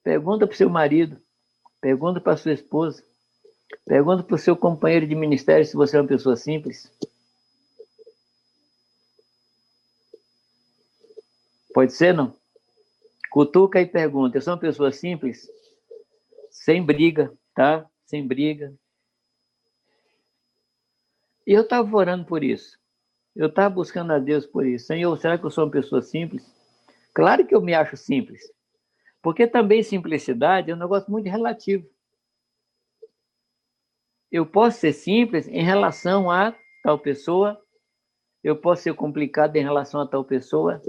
[0.03, 1.19] Pergunta para o seu marido,
[1.81, 3.03] pergunta para sua esposa,
[3.83, 6.91] pergunta para o seu companheiro de ministério se você é uma pessoa simples.
[11.73, 12.35] Pode ser, não?
[13.31, 14.37] Cutuca e pergunta.
[14.37, 15.49] Eu sou uma pessoa simples,
[16.51, 17.89] sem briga, tá?
[18.05, 18.73] Sem briga.
[21.45, 22.77] E eu estava orando por isso.
[23.37, 24.87] Eu estava buscando a Deus por isso.
[24.87, 26.43] Senhor, será que eu sou uma pessoa simples?
[27.13, 28.41] Claro que eu me acho simples.
[29.21, 31.87] Porque também simplicidade é um negócio muito relativo.
[34.31, 37.61] Eu posso ser simples em relação a tal pessoa,
[38.43, 40.81] eu posso ser complicado em relação a tal pessoa,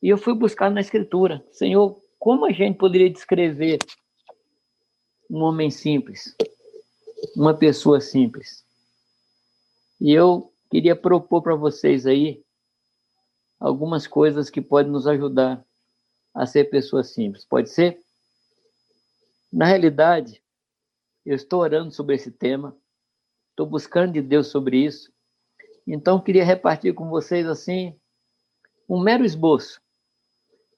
[0.00, 3.78] e eu fui buscar na Escritura, Senhor, como a gente poderia descrever
[5.28, 6.34] um homem simples,
[7.36, 8.61] uma pessoa simples?
[10.04, 12.44] E eu queria propor para vocês aí
[13.60, 15.64] algumas coisas que podem nos ajudar
[16.34, 17.44] a ser pessoas simples.
[17.44, 18.00] Pode ser?
[19.52, 20.42] Na realidade,
[21.24, 22.76] eu estou orando sobre esse tema,
[23.50, 25.08] estou buscando de Deus sobre isso.
[25.86, 27.96] Então, queria repartir com vocês assim
[28.88, 29.80] um mero esboço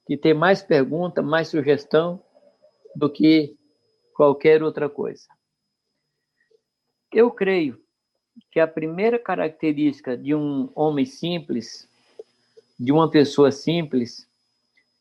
[0.07, 2.23] que tem mais pergunta, mais sugestão
[2.95, 3.57] do que
[4.15, 5.27] qualquer outra coisa.
[7.11, 7.83] Eu creio
[8.51, 11.89] que a primeira característica de um homem simples,
[12.79, 14.29] de uma pessoa simples,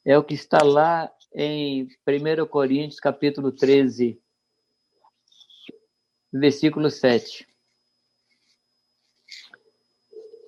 [0.06, 4.20] é o que está lá em 1 Coríntios, capítulo 13,
[6.32, 7.48] versículo 7.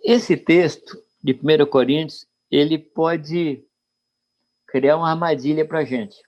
[0.04, 3.66] Esse texto de 1 Coríntios, ele pode
[4.68, 6.20] criar uma armadilha para a gente.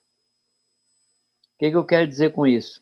[1.54, 2.82] O que, que eu quero dizer com isso?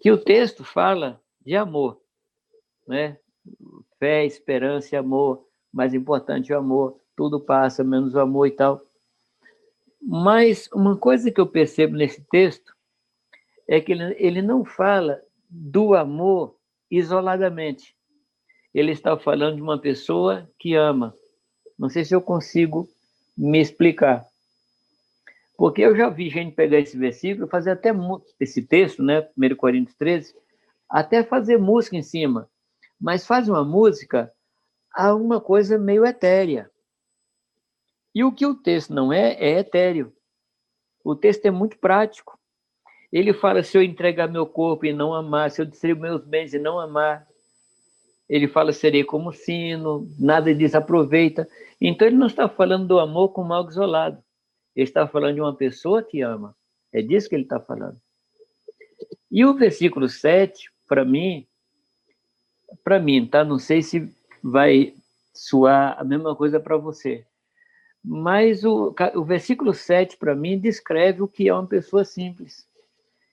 [0.00, 2.00] Que o texto fala de amor,
[2.90, 3.16] né?
[3.98, 5.46] Fé, esperança e amor.
[5.72, 7.00] Mais importante, o amor.
[7.16, 8.80] Tudo passa, menos o amor e tal.
[10.02, 12.74] Mas uma coisa que eu percebo nesse texto
[13.68, 16.56] é que ele, ele não fala do amor
[16.90, 17.94] isoladamente.
[18.74, 21.14] ele está falando de uma pessoa que ama.
[21.78, 22.88] Não sei se eu consigo
[23.36, 24.24] me explicar.
[25.56, 27.90] Porque eu já vi gente pegar esse versículo, fazer até
[28.40, 30.34] esse texto, né, 1 Coríntios 13,
[30.88, 32.48] até fazer música em cima.
[33.00, 34.30] Mas faz uma música
[34.92, 36.70] a uma coisa meio etérea.
[38.14, 40.12] E o que o texto não é, é etéreo.
[41.04, 42.38] O texto é muito prático.
[43.12, 46.52] Ele fala: se eu entregar meu corpo e não amar, se eu distribuir meus bens
[46.52, 47.26] e não amar.
[48.28, 51.48] Ele fala: serei como sino, nada disso aproveita.
[51.80, 54.22] Então, ele não está falando do amor como algo isolado.
[54.76, 56.54] Ele está falando de uma pessoa que ama.
[56.92, 57.96] É disso que ele está falando.
[59.30, 61.46] E o versículo 7, para mim,
[62.82, 63.44] para mim, tá?
[63.44, 64.12] Não sei se
[64.42, 64.94] vai
[65.34, 67.24] soar a mesma coisa para você.
[68.02, 72.66] Mas o, o versículo 7, para mim, descreve o que é uma pessoa simples.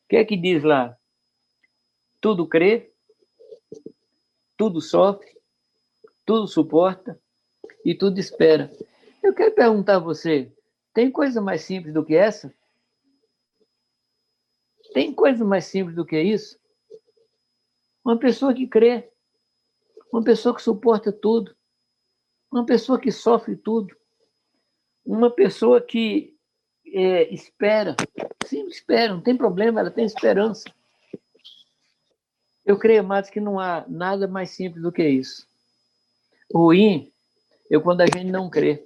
[0.05, 0.97] O que é que diz lá?
[2.19, 2.91] Tudo crê,
[4.57, 5.37] tudo sofre,
[6.25, 7.19] tudo suporta
[7.85, 8.71] e tudo espera.
[9.23, 10.51] Eu quero perguntar a você:
[10.93, 12.53] tem coisa mais simples do que essa?
[14.93, 16.59] Tem coisa mais simples do que isso?
[18.03, 19.09] Uma pessoa que crê,
[20.11, 21.55] uma pessoa que suporta tudo,
[22.51, 23.95] uma pessoa que sofre tudo,
[25.05, 26.35] uma pessoa que
[26.85, 27.95] é, espera.
[28.45, 30.63] Sim, espera, não tem problema, ela tem esperança.
[32.65, 35.45] Eu creio, amados, que não há nada mais simples do que isso.
[36.53, 37.11] Ruim
[37.71, 38.85] é quando a gente não crê.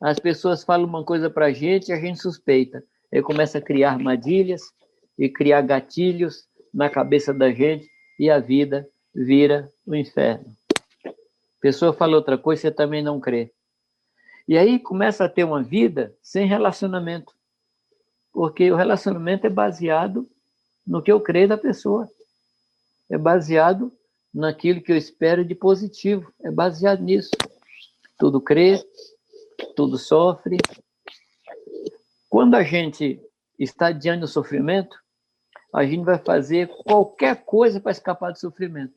[0.00, 2.84] As pessoas falam uma coisa para a gente e a gente suspeita.
[3.12, 4.62] Aí começa a criar armadilhas
[5.18, 10.44] e criar gatilhos na cabeça da gente e a vida vira o inferno.
[11.06, 13.50] A pessoa fala outra coisa, você também não crê.
[14.46, 17.34] E aí começa a ter uma vida sem relacionamento.
[18.32, 20.28] Porque o relacionamento é baseado
[20.86, 22.08] no que eu creio da pessoa.
[23.10, 23.90] É baseado
[24.32, 26.30] naquilo que eu espero de positivo.
[26.44, 27.30] É baseado nisso.
[28.18, 28.84] Tudo crê,
[29.74, 30.58] tudo sofre.
[32.28, 33.20] Quando a gente
[33.58, 34.96] está diante do sofrimento,
[35.74, 38.94] a gente vai fazer qualquer coisa para escapar do sofrimento.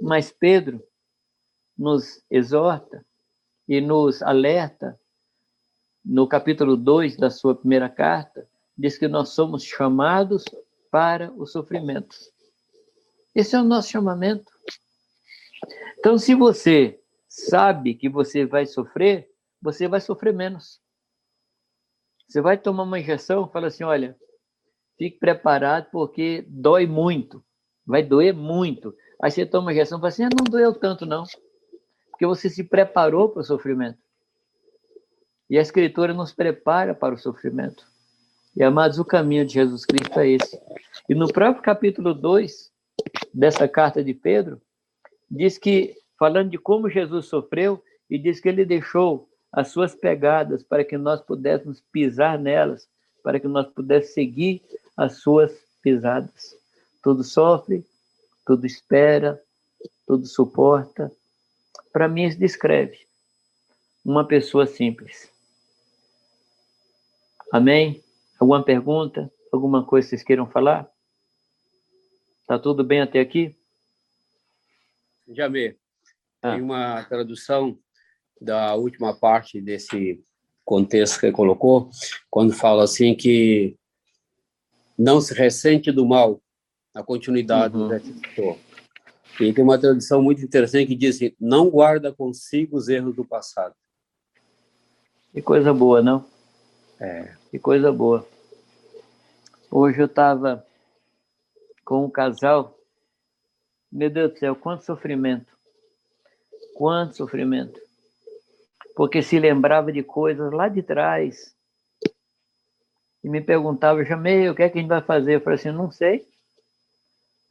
[0.00, 0.82] Mas Pedro
[1.76, 3.04] nos exorta
[3.68, 4.98] e nos alerta,
[6.04, 10.44] no capítulo 2 da sua primeira carta, diz que nós somos chamados
[10.90, 12.16] para o sofrimento.
[13.34, 14.50] Esse é o nosso chamamento.
[15.98, 19.30] Então, se você sabe que você vai sofrer,
[19.60, 20.80] você vai sofrer menos.
[22.28, 24.16] Você vai tomar uma injeção, fala assim, olha,
[24.96, 27.44] fique preparado porque dói muito,
[27.86, 28.94] vai doer muito.
[29.20, 31.24] Aí você toma uma injeção e fala assim, ah, não doeu tanto não
[32.18, 33.98] porque você se preparou para o sofrimento.
[35.48, 37.86] E a Escritura nos prepara para o sofrimento.
[38.56, 40.60] E, amados, o caminho de Jesus Cristo é esse.
[41.08, 42.72] E no próprio capítulo 2
[43.32, 44.60] dessa carta de Pedro,
[45.30, 50.64] diz que, falando de como Jesus sofreu, e diz que ele deixou as suas pegadas
[50.64, 52.88] para que nós pudéssemos pisar nelas,
[53.22, 54.60] para que nós pudéssemos seguir
[54.96, 56.56] as suas pisadas.
[57.00, 57.84] Tudo sofre,
[58.48, 59.38] tudo espera,
[60.06, 61.12] tudo suporta,
[61.92, 62.98] para mim, isso descreve
[64.02, 65.30] uma pessoa simples.
[67.52, 68.02] Amém?
[68.40, 69.30] Alguma pergunta?
[69.52, 70.90] Alguma coisa que vocês queiram falar?
[72.46, 73.54] Tá tudo bem até aqui?
[75.28, 75.76] Jamê,
[76.40, 76.52] ah.
[76.52, 77.78] tem uma tradução
[78.40, 80.24] da última parte desse
[80.64, 81.90] contexto que colocou,
[82.30, 83.76] quando fala assim que
[84.98, 86.40] não se ressente do mal,
[86.94, 87.88] a continuidade uhum.
[87.88, 88.56] receptor.
[89.40, 93.24] E tem uma tradução muito interessante que diz assim, não guarda consigo os erros do
[93.24, 93.74] passado.
[95.32, 96.24] Que coisa boa, não?
[96.98, 97.34] É.
[97.50, 98.26] Que coisa boa.
[99.70, 100.66] Hoje eu estava
[101.84, 102.76] com um casal,
[103.92, 105.46] meu Deus do céu, quanto sofrimento.
[106.74, 107.80] Quanto sofrimento.
[108.96, 111.54] Porque se lembrava de coisas lá de trás.
[113.22, 115.36] E me perguntava, Jamei, o que é que a gente vai fazer?
[115.36, 116.26] Eu falei assim, não sei.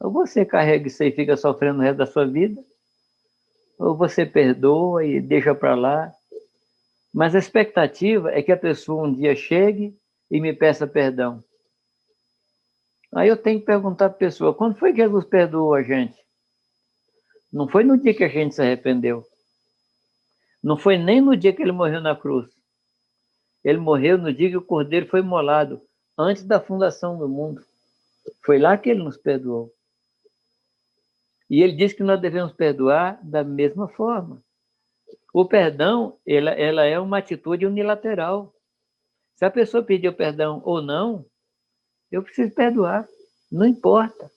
[0.00, 2.60] Ou você carrega isso aí e fica sofrendo o resto da sua vida,
[3.78, 6.12] ou você perdoa e deixa para lá.
[7.12, 9.96] Mas a expectativa é que a pessoa um dia chegue
[10.30, 11.42] e me peça perdão.
[13.14, 16.18] Aí eu tenho que perguntar para a pessoa: quando foi que Jesus perdoou a gente?
[17.52, 19.24] Não foi no dia que a gente se arrependeu.
[20.62, 22.46] Não foi nem no dia que ele morreu na cruz.
[23.64, 25.80] Ele morreu no dia que o cordeiro foi molado,
[26.16, 27.62] antes da fundação do mundo.
[28.44, 29.72] Foi lá que ele nos perdoou.
[31.48, 34.42] E ele diz que nós devemos perdoar da mesma forma.
[35.32, 38.54] O perdão, ela, ela é uma atitude unilateral.
[39.36, 41.24] Se a pessoa pediu perdão ou não,
[42.10, 43.08] eu preciso perdoar.
[43.50, 44.30] Não importa.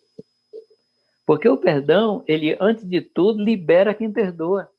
[1.25, 4.69] Porque o perdão, ele, antes de tudo, libera quem perdoa.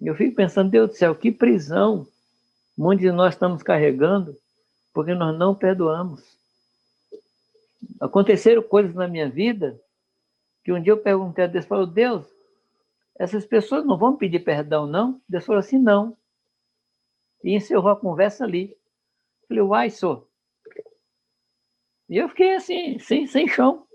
[0.00, 2.06] Eu fico pensando, Deus do céu, que prisão
[2.76, 4.36] muitos de nós estamos carregando
[4.92, 6.22] porque nós não perdoamos.
[8.00, 9.80] Aconteceram coisas na minha vida
[10.64, 12.26] que um dia eu perguntei a Deus, falou, Deus,
[13.18, 15.20] essas pessoas não vão pedir perdão, não?
[15.28, 16.16] Deus falou assim, não.
[17.42, 18.76] E encerrou a conversa ali.
[19.48, 20.26] Falei, uai, senhor.
[22.08, 23.86] E eu fiquei assim, sem, sem chão.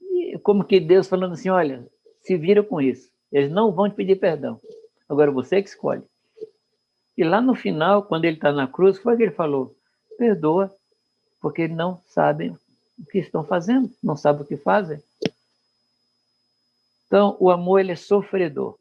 [0.00, 1.88] E como que Deus falando assim, olha,
[2.20, 3.10] se vira com isso.
[3.30, 4.60] Eles não vão te pedir perdão.
[5.08, 6.02] Agora você que escolhe.
[7.16, 9.74] E lá no final, quando ele está na cruz, foi que ele falou:
[10.18, 10.70] perdoa,
[11.40, 12.50] porque não sabem
[12.98, 15.00] o que estão fazendo, não sabem o que fazem.
[17.06, 18.78] Então, o amor ele é sofredor.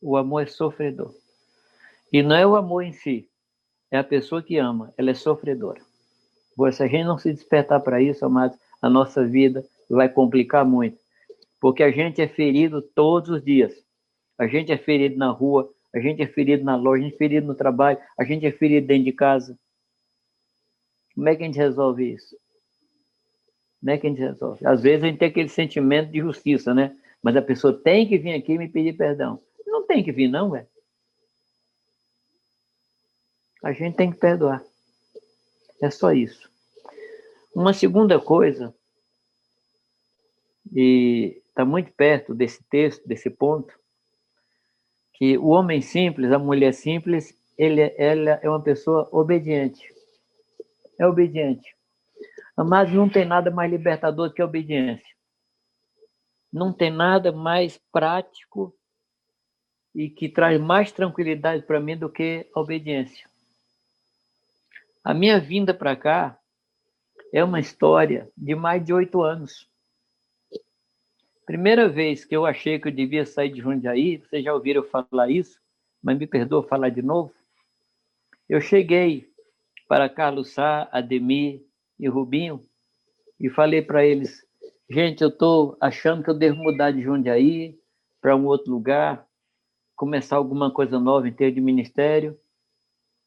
[0.00, 1.14] O amor é sofredor.
[2.12, 3.28] E não é o amor em si,
[3.90, 5.80] é a pessoa que ama, ela é sofredora.
[6.52, 10.64] Agora, se a gente não se despertar para isso, amados, a nossa vida vai complicar
[10.64, 10.98] muito.
[11.60, 13.72] Porque a gente é ferido todos os dias.
[14.38, 17.18] A gente é ferido na rua, a gente é ferido na loja, a gente é
[17.18, 19.58] ferido no trabalho, a gente é ferido dentro de casa.
[21.14, 22.36] Como é que a gente resolve isso?
[23.80, 24.66] Como é que a gente resolve?
[24.66, 26.96] Às vezes a gente tem aquele sentimento de justiça, né?
[27.24, 29.40] Mas a pessoa tem que vir aqui e me pedir perdão.
[29.66, 30.68] Não tem que vir, não, velho.
[33.62, 34.62] A gente tem que perdoar.
[35.82, 36.50] É só isso.
[37.56, 38.74] Uma segunda coisa,
[40.70, 43.72] e está muito perto desse texto, desse ponto,
[45.14, 49.82] que o homem simples, a mulher simples, ele, ela é uma pessoa obediente.
[51.00, 51.74] É obediente.
[52.54, 55.13] Mas não tem nada mais libertador do que a obediência.
[56.54, 58.72] Não tem nada mais prático
[59.92, 63.28] e que traz mais tranquilidade para mim do que a obediência.
[65.02, 66.38] A minha vinda para cá
[67.32, 69.68] é uma história de mais de oito anos.
[71.44, 75.28] Primeira vez que eu achei que eu devia sair de Jundiaí, vocês já ouviram falar
[75.28, 75.60] isso,
[76.00, 77.34] mas me perdoa falar de novo.
[78.48, 79.28] Eu cheguei
[79.88, 81.66] para Carlos Sá, Ademir
[81.98, 82.60] e Rubinho
[83.40, 84.43] e falei para eles:
[84.90, 87.78] gente, eu estou achando que eu devo mudar de Jundiaí
[88.20, 89.26] para um outro lugar,
[89.96, 92.38] começar alguma coisa nova em termos de ministério.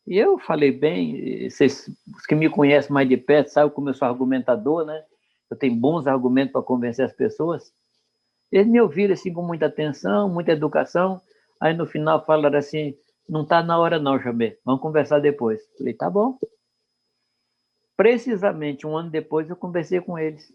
[0.05, 3.93] E eu falei bem, vocês, os que me conhecem mais de perto sabem como eu
[3.93, 5.03] sou argumentador, né?
[5.49, 7.71] Eu tenho bons argumentos para convencer as pessoas.
[8.51, 11.21] Eles me ouviram assim com muita atenção, muita educação.
[11.59, 12.95] Aí no final falaram assim:
[13.27, 15.61] não está na hora, não, Jabé, vamos conversar depois.
[15.77, 16.37] Falei: tá bom.
[17.95, 20.53] Precisamente um ano depois eu conversei com eles.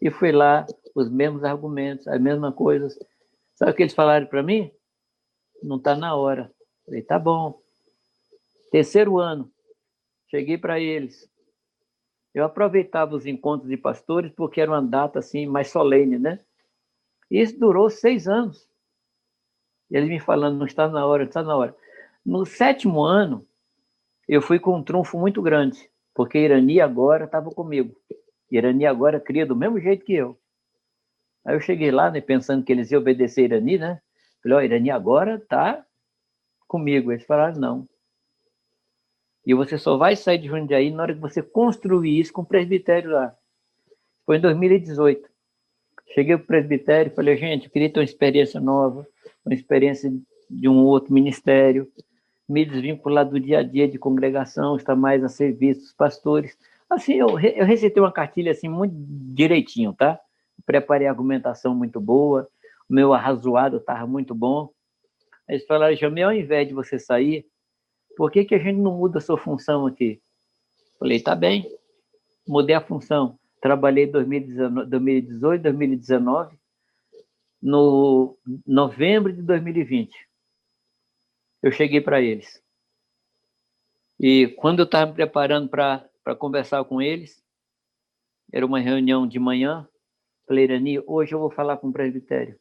[0.00, 2.98] E fui lá, os mesmos argumentos, as mesmas coisas.
[3.54, 4.70] Sabe o que eles falaram para mim?
[5.62, 6.50] Não está na hora.
[6.84, 7.60] Falei: tá bom.
[8.70, 9.50] Terceiro ano,
[10.30, 11.28] cheguei para eles.
[12.32, 16.38] Eu aproveitava os encontros de pastores porque era uma data assim mais solene, né?
[17.30, 18.68] E isso durou seis anos.
[19.90, 21.76] Ele me falando, não está na hora, não está na hora.
[22.24, 23.44] No sétimo ano,
[24.28, 27.96] eu fui com um trunfo muito grande, porque Irani agora estava comigo.
[28.50, 30.38] Irani agora cria do mesmo jeito que eu.
[31.44, 34.00] Aí eu cheguei lá, né, pensando que eles iam obedecer Irani, né?
[34.42, 35.84] Falei, ó, oh, Irani agora está
[36.66, 37.12] comigo.
[37.12, 37.88] Eles falaram, não.
[39.46, 42.46] E você só vai sair de Jundiaí na hora que você construir isso com o
[42.46, 43.34] presbitério lá.
[44.26, 45.28] Foi em 2018.
[46.14, 49.06] Cheguei para o presbitério e falei, gente, eu queria ter uma experiência nova,
[49.44, 50.12] uma experiência
[50.48, 51.90] de um outro ministério,
[52.48, 56.58] me desvincular do dia a dia de congregação, estar mais a serviço dos pastores.
[56.90, 58.92] Assim, eu, eu recebi uma cartilha assim muito
[59.32, 60.20] direitinho, tá?
[60.66, 62.48] Preparei a argumentação muito boa,
[62.88, 64.70] o meu arrazoado estava muito bom.
[65.48, 67.46] Eles falaram, Jamil, ao invés de você sair,
[68.16, 70.20] por que, que a gente não muda a sua função aqui?
[70.98, 71.64] Falei, tá bem,
[72.46, 73.38] mudei a função.
[73.60, 76.58] Trabalhei 2018, 2019,
[77.62, 78.36] no
[78.66, 80.12] novembro de 2020.
[81.62, 82.60] Eu cheguei para eles.
[84.18, 87.42] E quando eu estava me preparando para conversar com eles,
[88.52, 89.88] era uma reunião de manhã,
[90.46, 92.58] falei, Irani, hoje eu vou falar com o presbitério.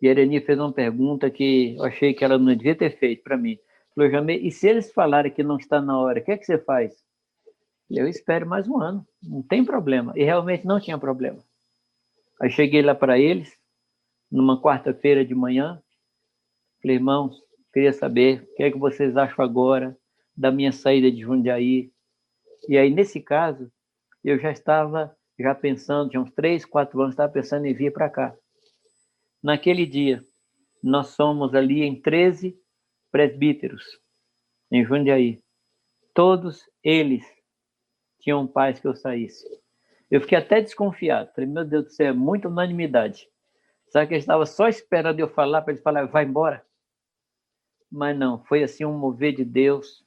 [0.00, 3.22] E a Irani fez uma pergunta que eu achei que ela não devia ter feito
[3.22, 3.58] para mim.
[3.94, 6.44] Falou, Jamê, e se eles falarem que não está na hora, o que é que
[6.44, 6.94] você faz?
[7.90, 10.12] Eu espero mais um ano, não tem problema.
[10.14, 11.42] E realmente não tinha problema.
[12.40, 13.58] Aí cheguei lá para eles,
[14.30, 15.82] numa quarta-feira de manhã,
[16.80, 17.36] falei, irmãos,
[17.72, 19.96] queria saber o que é que vocês acham agora
[20.36, 21.90] da minha saída de Jundiaí.
[22.68, 23.72] E aí, nesse caso,
[24.22, 28.10] eu já estava já pensando, tinha uns três, quatro anos, estava pensando em vir para
[28.10, 28.36] cá.
[29.42, 30.22] Naquele dia,
[30.82, 32.54] nós somos ali em 13
[33.10, 33.84] presbíteros,
[34.70, 35.42] em Jundiaí.
[36.12, 37.24] Todos eles
[38.20, 39.46] tinham paz que eu saísse.
[40.10, 41.32] Eu fiquei até desconfiado.
[41.34, 43.26] Falei, meu Deus do céu, é muita unanimidade.
[43.88, 46.62] Sabe que ele estava só esperando eu falar para ele falar, vai embora?
[47.90, 50.04] Mas não, foi assim um mover de Deus.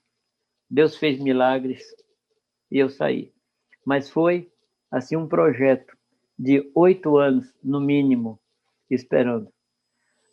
[0.70, 1.84] Deus fez milagres
[2.72, 3.32] e eu saí.
[3.86, 4.50] Mas foi
[4.90, 5.96] assim um projeto
[6.38, 8.40] de oito anos, no mínimo,
[8.90, 9.52] esperando.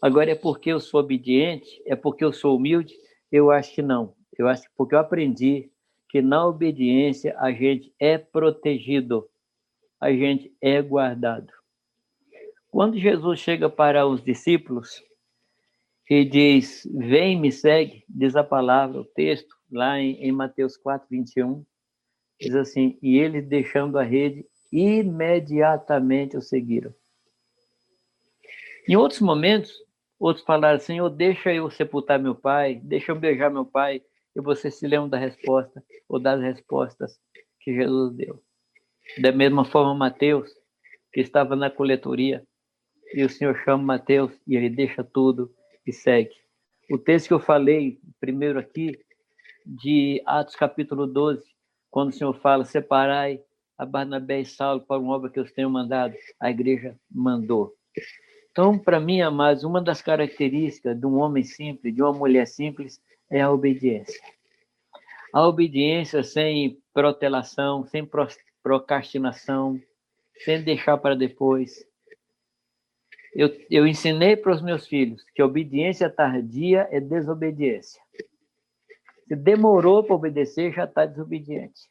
[0.01, 1.83] Agora é porque eu sou obediente?
[1.85, 2.95] É porque eu sou humilde?
[3.31, 4.15] Eu acho que não.
[4.39, 5.71] Eu acho que porque eu aprendi
[6.09, 9.29] que na obediência a gente é protegido,
[10.01, 11.53] a gente é guardado.
[12.71, 15.03] Quando Jesus chega para os discípulos
[16.09, 21.07] e diz: Vem, me segue, diz a palavra, o texto, lá em, em Mateus 4,
[21.11, 21.65] 21,
[22.41, 26.95] diz assim: E eles, deixando a rede, imediatamente o seguiram.
[28.89, 29.73] Em outros momentos,
[30.19, 34.03] outros falaram: Senhor, deixa eu sepultar meu pai, deixa eu beijar meu pai,
[34.35, 37.19] e você se lembra da resposta ou das respostas
[37.61, 38.43] que Jesus deu.
[39.21, 40.51] Da mesma forma, Mateus,
[41.13, 42.47] que estava na coletoria,
[43.15, 45.51] e o Senhor chama Mateus e ele deixa tudo
[45.87, 46.35] e segue.
[46.91, 48.99] O texto que eu falei primeiro aqui,
[49.67, 51.43] de Atos capítulo 12,
[51.91, 53.41] quando o Senhor fala: Separai
[53.77, 57.75] a Barnabé e Saulo para uma obra que eu tenho mandado, a igreja mandou.
[58.51, 63.01] Então, para mim, amados, uma das características de um homem simples, de uma mulher simples,
[63.31, 64.21] é a obediência.
[65.33, 68.09] A obediência sem protelação, sem
[68.63, 69.81] procrastinação,
[70.45, 71.87] sem deixar para depois.
[73.35, 78.01] Eu, eu ensinei para os meus filhos que obediência tardia é desobediência.
[79.29, 81.91] Se demorou para obedecer, já está desobediente.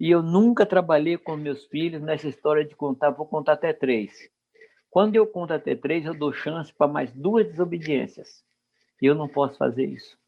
[0.00, 4.28] E eu nunca trabalhei com meus filhos nessa história de contar, vou contar até três.
[4.90, 8.44] Quando eu conto até três, eu dou chance para mais duas desobediências.
[9.00, 10.18] E eu não posso fazer isso.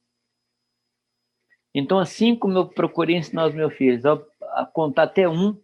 [1.75, 5.61] Então, assim como eu procurei ensinar os meus filhos a, contar até um,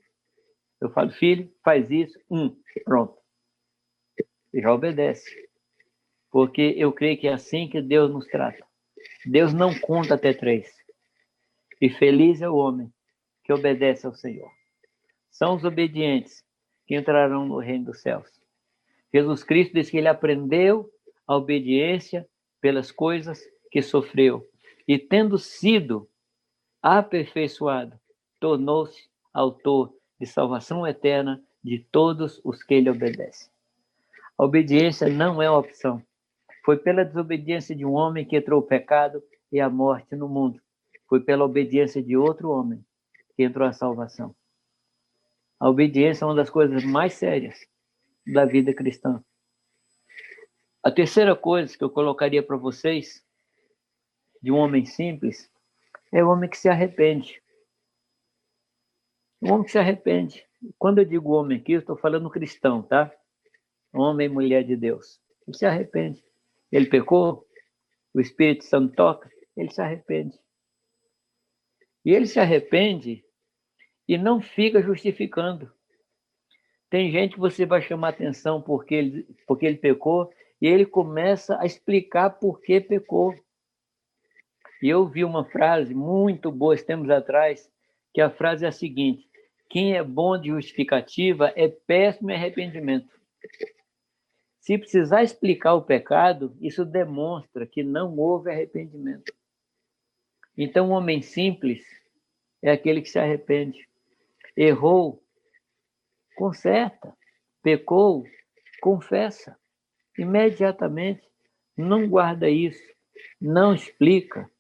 [0.80, 3.16] eu falo, filho, faz isso, um, pronto.
[4.52, 5.48] E já obedece.
[6.30, 8.66] Porque eu creio que é assim que Deus nos trata.
[9.26, 10.72] Deus não conta até três.
[11.80, 12.92] E feliz é o homem
[13.42, 14.50] que obedece ao Senhor.
[15.30, 16.44] São os obedientes
[16.86, 18.28] que entrarão no reino dos céus.
[19.12, 20.90] Jesus Cristo diz que ele aprendeu
[21.26, 22.28] a obediência
[22.60, 24.46] pelas coisas que sofreu
[24.86, 26.08] e, tendo sido
[26.82, 27.98] aperfeiçoado,
[28.40, 33.50] tornou-se autor de salvação eterna de todos os que ele obedece.
[34.36, 36.02] A obediência não é uma opção.
[36.64, 40.60] Foi pela desobediência de um homem que entrou o pecado e a morte no mundo.
[41.06, 42.84] Foi pela obediência de outro homem
[43.36, 44.34] que entrou a salvação.
[45.60, 47.58] A obediência é uma das coisas mais sérias
[48.26, 49.22] da vida cristã.
[50.82, 53.22] A terceira coisa que eu colocaria para vocês
[54.42, 55.50] de um homem simples
[56.12, 57.42] é o homem que se arrepende.
[59.40, 60.46] O homem que se arrepende.
[60.78, 63.14] Quando eu digo homem aqui, eu estou falando cristão, tá?
[63.92, 65.20] Homem e mulher de Deus.
[65.46, 66.24] Ele se arrepende.
[66.74, 67.46] Ele pecou,
[68.12, 70.36] o Espírito Santo toca, ele se arrepende.
[72.04, 73.24] E ele se arrepende
[74.08, 75.72] e não fica justificando.
[76.90, 81.56] Tem gente que você vai chamar atenção porque ele, porque ele pecou e ele começa
[81.60, 83.32] a explicar por que pecou.
[84.82, 87.70] E eu vi uma frase muito boa tempos atrás,
[88.12, 89.30] que a frase é a seguinte:
[89.70, 93.14] quem é bom de justificativa é péssimo em arrependimento.
[94.64, 99.30] Se precisar explicar o pecado, isso demonstra que não houve arrependimento.
[100.56, 101.84] Então, o homem simples
[102.62, 103.86] é aquele que se arrepende.
[104.56, 105.22] Errou,
[106.34, 107.14] conserta.
[107.62, 108.24] Pecou,
[108.80, 109.54] confessa.
[110.16, 111.28] Imediatamente.
[111.76, 112.82] Não guarda isso.
[113.38, 114.50] Não explica.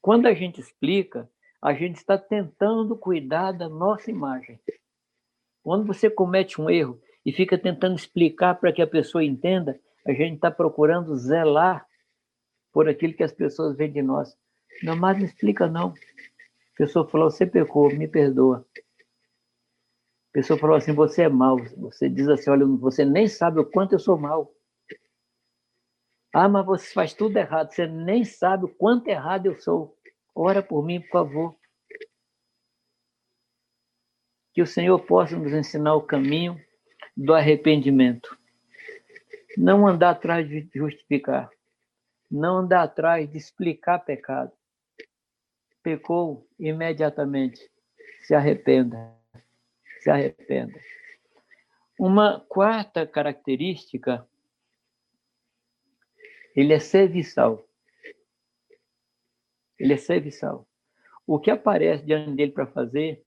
[0.00, 1.28] Quando a gente explica,
[1.60, 4.60] a gente está tentando cuidar da nossa imagem.
[5.64, 10.12] Quando você comete um erro, e fica tentando explicar para que a pessoa entenda, a
[10.12, 11.86] gente está procurando zelar
[12.72, 14.36] por aquilo que as pessoas veem de nós.
[14.82, 15.88] Não, mas não explica não.
[15.88, 18.66] A pessoa falou, você pecou, me perdoa.
[20.30, 21.58] A pessoa falou assim, você é mau.
[21.76, 24.54] Você diz assim, olha, você nem sabe o quanto eu sou mau.
[26.32, 27.72] Ah, mas você faz tudo errado.
[27.72, 29.96] Você nem sabe o quanto errado eu sou.
[30.34, 31.56] Ora por mim, por favor.
[34.54, 36.58] Que o Senhor possa nos ensinar o caminho
[37.20, 38.34] do arrependimento.
[39.54, 41.50] Não andar atrás de justificar.
[42.30, 44.52] Não andar atrás de explicar pecado.
[45.82, 47.70] Pecou imediatamente.
[48.22, 49.14] Se arrependa.
[50.00, 50.80] Se arrependa.
[51.98, 54.26] Uma quarta característica,
[56.56, 57.68] ele é serviçal.
[59.78, 60.66] Ele é serviçal.
[61.26, 63.22] O que aparece diante dele para fazer,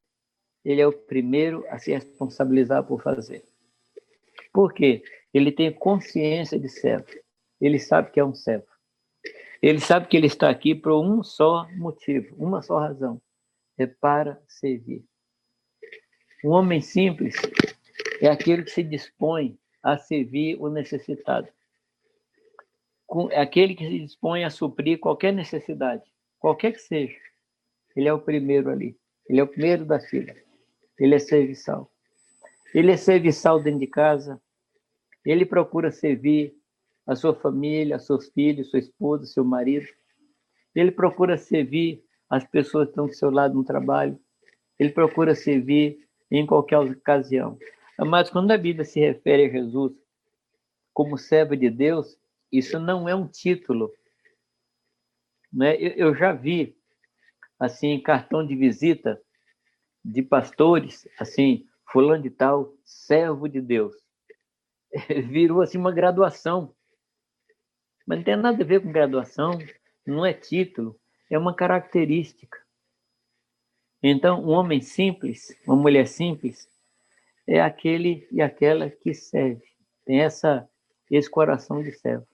[0.66, 3.53] ele é o primeiro a se responsabilizar por fazer.
[4.54, 5.04] Por quê?
[5.34, 7.08] Ele tem consciência de servo.
[7.60, 8.68] Ele sabe que é um servo.
[9.62, 13.22] Ele sabe que ele está aqui por um só motivo, uma só razão:
[13.78, 15.04] é para servir.
[16.44, 17.36] Um homem simples
[18.22, 21.48] é aquele que se dispõe a servir o necessitado.
[23.32, 26.04] É aquele que se dispõe a suprir qualquer necessidade,
[26.40, 27.18] qualquer que seja.
[27.96, 28.98] Ele é o primeiro ali.
[29.30, 30.36] Ele é o primeiro da fila.
[31.00, 31.93] Ele é serviçal.
[32.74, 34.42] Ele é serviçal dentro de casa.
[35.26, 36.56] Ele procura servir
[37.06, 39.86] a sua família, seus filhos, sua esposa, seu marido.
[40.74, 44.20] Ele procura servir as pessoas que estão do seu lado no trabalho.
[44.80, 46.00] Ele procura servir
[46.32, 47.58] em qualquer ocasião.
[48.00, 49.94] Mas quando a Bíblia se refere a Jesus
[50.94, 52.18] como servo de Deus,
[52.52, 53.92] isso não é um título.
[55.52, 55.76] Né?
[55.78, 56.76] Eu já vi
[57.60, 59.22] assim cartão de visita
[60.04, 63.96] de pastores, assim, fulano de tal, servo de Deus.
[65.30, 66.74] Virou assim uma graduação.
[68.06, 69.60] Mas não tem nada a ver com graduação,
[70.06, 72.58] não é título, é uma característica.
[74.02, 76.68] Então, um homem simples, uma mulher simples,
[77.48, 79.64] é aquele e aquela que serve.
[80.04, 80.68] Tem essa,
[81.10, 82.28] esse coração de servo.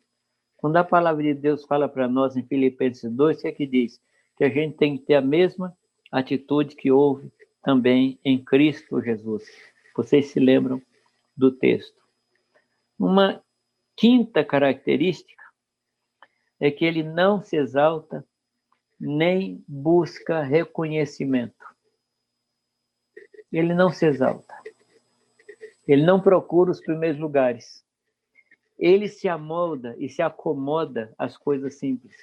[0.58, 3.68] Quando a palavra de Deus fala para nós em Filipenses 2, o que é que
[3.68, 4.02] diz?
[4.38, 5.78] Que a gente tem que ter a mesma
[6.12, 7.32] atitude que houve
[7.62, 9.44] também em Cristo Jesus.
[9.96, 10.82] Vocês se lembram
[11.36, 12.02] do texto.
[12.98, 13.44] Uma
[13.96, 15.44] quinta característica
[16.60, 18.26] é que ele não se exalta
[19.00, 21.66] nem busca reconhecimento.
[23.52, 24.54] Ele não se exalta.
[25.88, 27.84] Ele não procura os primeiros lugares.
[28.78, 32.16] Ele se amolda e se acomoda às coisas simples.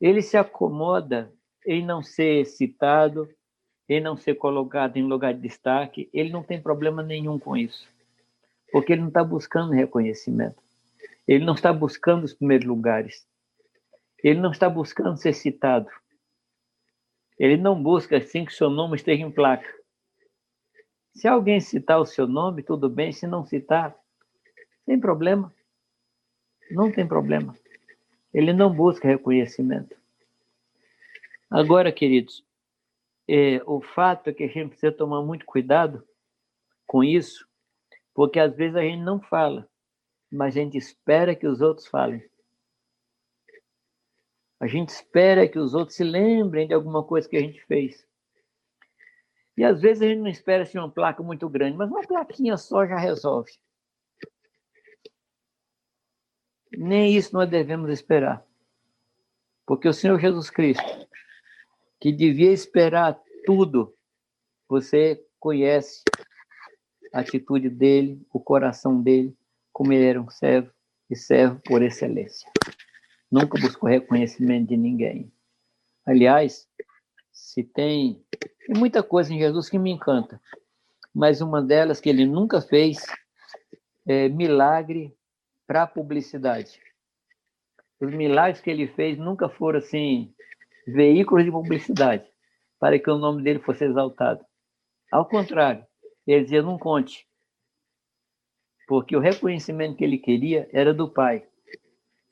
[0.00, 1.32] Ele se acomoda
[1.66, 3.28] em não ser citado,
[3.88, 6.08] em não ser colocado em lugar de destaque.
[6.12, 7.88] Ele não tem problema nenhum com isso,
[8.72, 10.62] porque ele não está buscando reconhecimento.
[11.26, 13.26] Ele não está buscando os primeiros lugares.
[14.22, 15.88] Ele não está buscando ser citado.
[17.38, 19.68] Ele não busca assim que seu nome esteja em placa.
[21.14, 23.12] Se alguém citar o seu nome, tudo bem.
[23.12, 23.96] Se não citar,
[24.84, 25.52] tem problema.
[26.70, 27.54] Não tem problema.
[28.32, 29.96] Ele não busca reconhecimento.
[31.50, 32.45] Agora, queridos,
[33.28, 36.06] é, o fato é que a gente precisa tomar muito cuidado
[36.86, 37.46] com isso,
[38.14, 39.68] porque às vezes a gente não fala,
[40.30, 42.22] mas a gente espera que os outros falem.
[44.58, 48.06] A gente espera que os outros se lembrem de alguma coisa que a gente fez.
[49.56, 52.56] E às vezes a gente não espera assim, uma placa muito grande, mas uma plaquinha
[52.56, 53.52] só já resolve.
[56.72, 58.46] Nem isso nós devemos esperar.
[59.66, 61.05] Porque o Senhor Jesus Cristo,
[62.00, 63.94] que devia esperar tudo,
[64.68, 66.02] você conhece
[67.12, 69.36] a atitude dele, o coração dele,
[69.72, 70.70] como ele era um servo
[71.08, 72.50] e servo por excelência
[73.30, 75.32] nunca buscou reconhecimento de ninguém.
[76.04, 76.68] Aliás,
[77.32, 78.24] se tem,
[78.66, 80.40] tem muita coisa em Jesus que me encanta,
[81.14, 82.98] mas uma delas que ele nunca fez
[84.06, 85.14] é milagre
[85.66, 86.80] para publicidade.
[88.00, 90.32] Os milagres que ele fez nunca foram assim
[90.86, 92.26] veículos de publicidade
[92.78, 94.44] para que o nome dele fosse exaltado.
[95.10, 95.84] Ao contrário,
[96.26, 97.26] ele dizia: não conte,
[98.86, 101.46] porque o reconhecimento que ele queria era do Pai.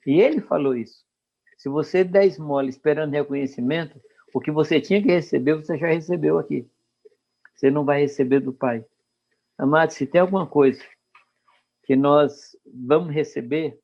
[0.05, 1.03] E ele falou isso.
[1.57, 3.99] Se você der esmola esperando reconhecimento,
[4.33, 6.69] o que você tinha que receber, você já recebeu aqui.
[7.55, 8.85] Você não vai receber do Pai.
[9.57, 10.83] Amado, se tem alguma coisa
[11.85, 13.79] que nós vamos receber,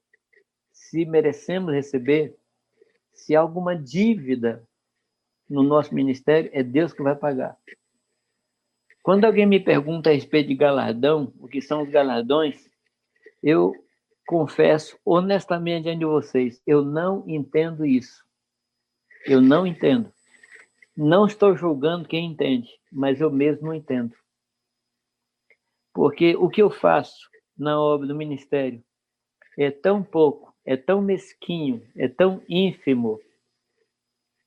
[0.71, 2.35] se merecemos receber,
[3.21, 4.67] se há alguma dívida
[5.49, 7.57] no nosso ministério, é Deus que vai pagar.
[9.03, 12.69] Quando alguém me pergunta a respeito de galardão, o que são os galardões,
[13.41, 13.73] eu
[14.27, 18.23] confesso honestamente diante de vocês, eu não entendo isso.
[19.25, 20.11] Eu não entendo.
[20.95, 24.15] Não estou julgando quem entende, mas eu mesmo não entendo.
[25.93, 28.83] Porque o que eu faço na obra do ministério
[29.57, 33.19] é tão pouco, é tão mesquinho, é tão ínfimo,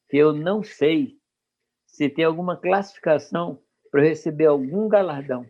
[0.08, 1.18] que eu não sei
[1.86, 3.58] se tem alguma classificação
[3.90, 5.46] para receber algum galardão.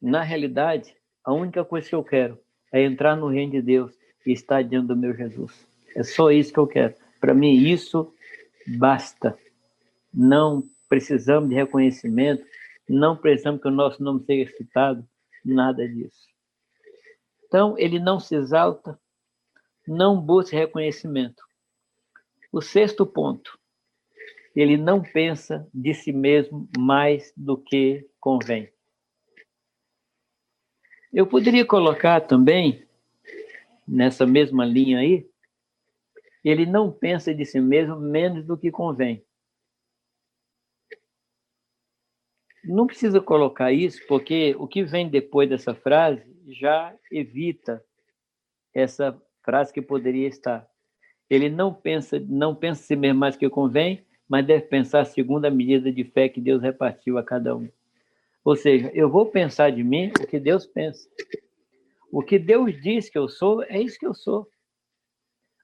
[0.00, 2.38] Na realidade, a única coisa que eu quero
[2.72, 3.92] é entrar no reino de Deus
[4.24, 5.66] e estar diante do meu Jesus.
[5.94, 6.94] É só isso que eu quero.
[7.20, 8.12] Para mim, isso
[8.66, 9.36] basta.
[10.12, 12.44] Não precisamos de reconhecimento,
[12.88, 15.06] não precisamos que o nosso nome seja citado,
[15.44, 16.26] nada disso.
[17.48, 19.00] Então, ele não se exalta,
[19.86, 21.42] não busca reconhecimento.
[22.52, 23.58] O sexto ponto,
[24.54, 28.70] ele não pensa de si mesmo mais do que convém.
[31.10, 32.86] Eu poderia colocar também,
[33.86, 35.26] nessa mesma linha aí,
[36.44, 39.24] ele não pensa de si mesmo menos do que convém.
[42.68, 47.82] Não precisa colocar isso, porque o que vem depois dessa frase já evita
[48.74, 50.68] essa frase que poderia estar.
[51.30, 55.50] Ele não pensa, não pensa si mesmo mais que convém, mas deve pensar segundo a
[55.50, 57.70] medida de fé que Deus repartiu a cada um.
[58.44, 61.08] Ou seja, eu vou pensar de mim o que Deus pensa.
[62.12, 64.46] O que Deus diz que eu sou, é isso que eu sou.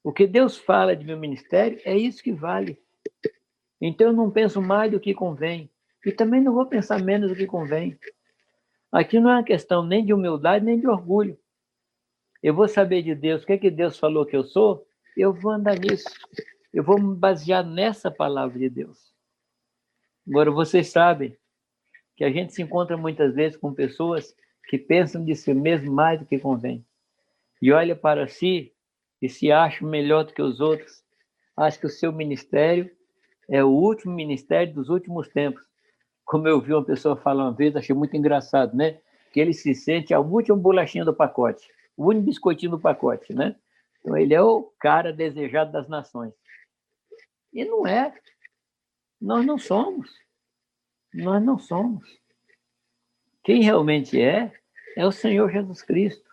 [0.03, 2.79] O que Deus fala de meu ministério, é isso que vale.
[3.81, 5.71] Então eu não penso mais do que convém.
[6.05, 7.99] E também não vou pensar menos do que convém.
[8.93, 11.39] Aqui não é uma questão nem de humildade, nem de orgulho.
[12.43, 14.87] Eu vou saber de Deus o que, é que Deus falou que eu sou,
[15.17, 16.09] eu vou andar nisso.
[16.73, 19.15] Eu vou me basear nessa palavra de Deus.
[20.29, 21.37] Agora, vocês sabem
[22.17, 24.35] que a gente se encontra muitas vezes com pessoas
[24.69, 26.85] que pensam de si mesmo mais do que convém.
[27.61, 28.73] E olha para si
[29.21, 31.03] e se acham melhor do que os outros.
[31.57, 32.91] Acha que o seu ministério
[33.49, 35.65] é o último ministério dos últimos tempos
[36.25, 39.01] como eu vi uma pessoa falar uma vez, achei muito engraçado, né?
[39.33, 43.57] Que ele se sente a última bolachinha do pacote, o único biscoitinho do pacote, né?
[44.01, 46.33] Então ele é o cara desejado das nações.
[47.53, 48.15] E não é.
[49.21, 50.11] Nós não somos.
[51.13, 52.21] Nós não somos.
[53.43, 54.53] Quem realmente é,
[54.97, 56.29] é o Senhor Jesus Cristo.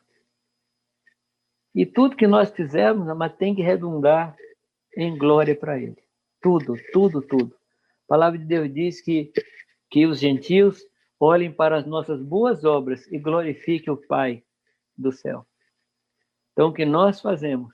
[1.73, 4.35] E tudo que nós fizermos, mas tem que redundar
[4.97, 5.97] em glória para Ele.
[6.41, 7.55] Tudo, tudo, tudo.
[8.05, 9.31] A palavra de Deus diz que
[9.91, 10.81] que os gentios
[11.19, 14.41] olhem para as nossas boas obras e glorifiquem o Pai
[14.97, 15.45] do céu.
[16.53, 17.73] Então, o que nós fazemos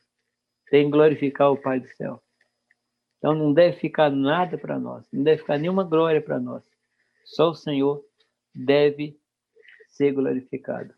[0.69, 2.21] tem glorificar o Pai do céu.
[3.17, 6.63] Então, não deve ficar nada para nós, não deve ficar nenhuma glória para nós.
[7.23, 8.03] Só o Senhor
[8.53, 9.19] deve
[9.87, 10.93] ser glorificado.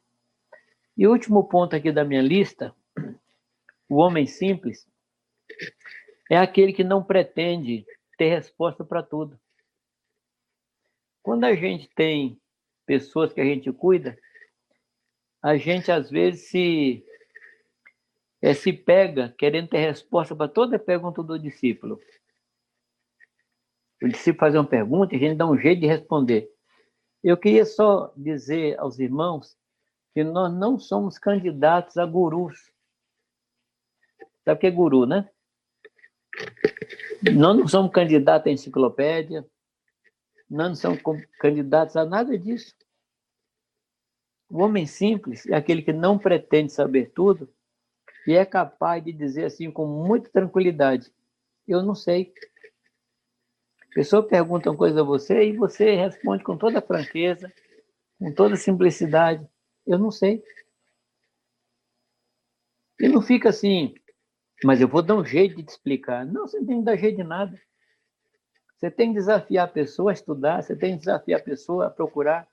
[0.98, 2.74] E o último ponto aqui da minha lista,
[3.90, 4.88] o homem simples,
[6.30, 7.86] é aquele que não pretende
[8.18, 9.40] ter resposta para tudo.
[11.30, 12.42] Quando a gente tem
[12.88, 14.18] pessoas que a gente cuida,
[15.44, 17.06] a gente às vezes se
[18.42, 22.00] é, se pega querendo ter resposta para toda pergunta do discípulo.
[24.02, 26.52] O discípulo faz uma pergunta e a gente dá um jeito de responder.
[27.24, 29.56] Eu queria só dizer aos irmãos
[30.16, 32.74] que nós não somos candidatos a gurus.
[34.44, 35.30] Sabe o que é guru, né?
[37.22, 39.48] Nós não somos candidatos à enciclopédia,
[40.50, 40.98] não são
[41.40, 42.76] candidatos a nada disso.
[44.50, 47.48] O homem simples é aquele que não pretende saber tudo
[48.26, 51.14] e é capaz de dizer assim com muita tranquilidade:
[51.68, 52.34] Eu não sei.
[53.92, 57.52] A pessoa pergunta uma coisa a você e você responde com toda franqueza,
[58.18, 59.48] com toda simplicidade:
[59.86, 60.44] Eu não sei.
[63.00, 63.94] E não fica assim,
[64.64, 66.26] mas eu vou dar um jeito de te explicar.
[66.26, 67.62] Não, você não tem que dar jeito de nada.
[68.80, 71.90] Você tem que desafiar a pessoa a estudar, você tem que desafiar a pessoa a
[71.90, 72.48] procurar.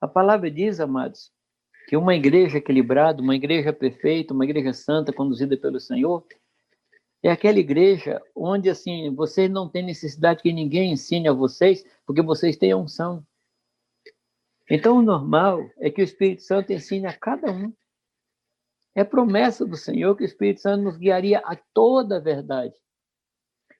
[0.00, 1.32] A palavra diz, amados,
[1.88, 6.24] que uma igreja equilibrada, uma igreja perfeita, uma igreja santa, conduzida pelo Senhor,
[7.20, 12.22] é aquela igreja onde, assim, vocês não têm necessidade que ninguém ensine a vocês, porque
[12.22, 13.26] vocês têm a unção.
[14.70, 17.72] Então, o normal é que o Espírito Santo ensine a cada um.
[18.94, 22.83] É promessa do Senhor que o Espírito Santo nos guiaria a toda a verdade.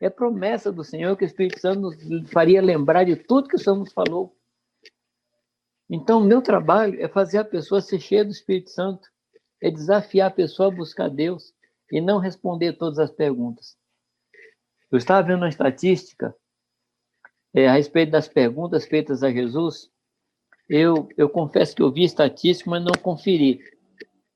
[0.01, 3.59] É promessa do Senhor que o Espírito Santo nos faria lembrar de tudo que o
[3.59, 4.36] Senhor nos falou.
[5.88, 9.09] Então, o meu trabalho é fazer a pessoa ser cheia do Espírito Santo,
[9.62, 11.55] é desafiar a pessoa a buscar Deus
[11.90, 13.76] e não responder todas as perguntas.
[14.90, 16.34] Eu estava vendo uma estatística
[17.55, 19.90] é, a respeito das perguntas feitas a Jesus.
[20.68, 23.61] Eu, eu confesso que eu vi estatística, mas não conferi.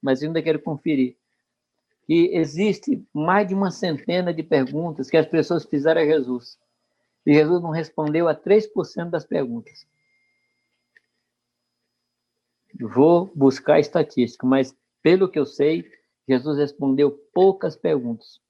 [0.01, 1.18] Mas ainda quero conferir
[2.09, 6.59] que existe mais de uma centena de perguntas que as pessoas fizeram a Jesus.
[7.27, 9.87] E Jesus não respondeu a 3% das perguntas.
[12.81, 15.85] Vou buscar estatística, mas pelo que eu sei,
[16.27, 18.41] Jesus respondeu poucas perguntas.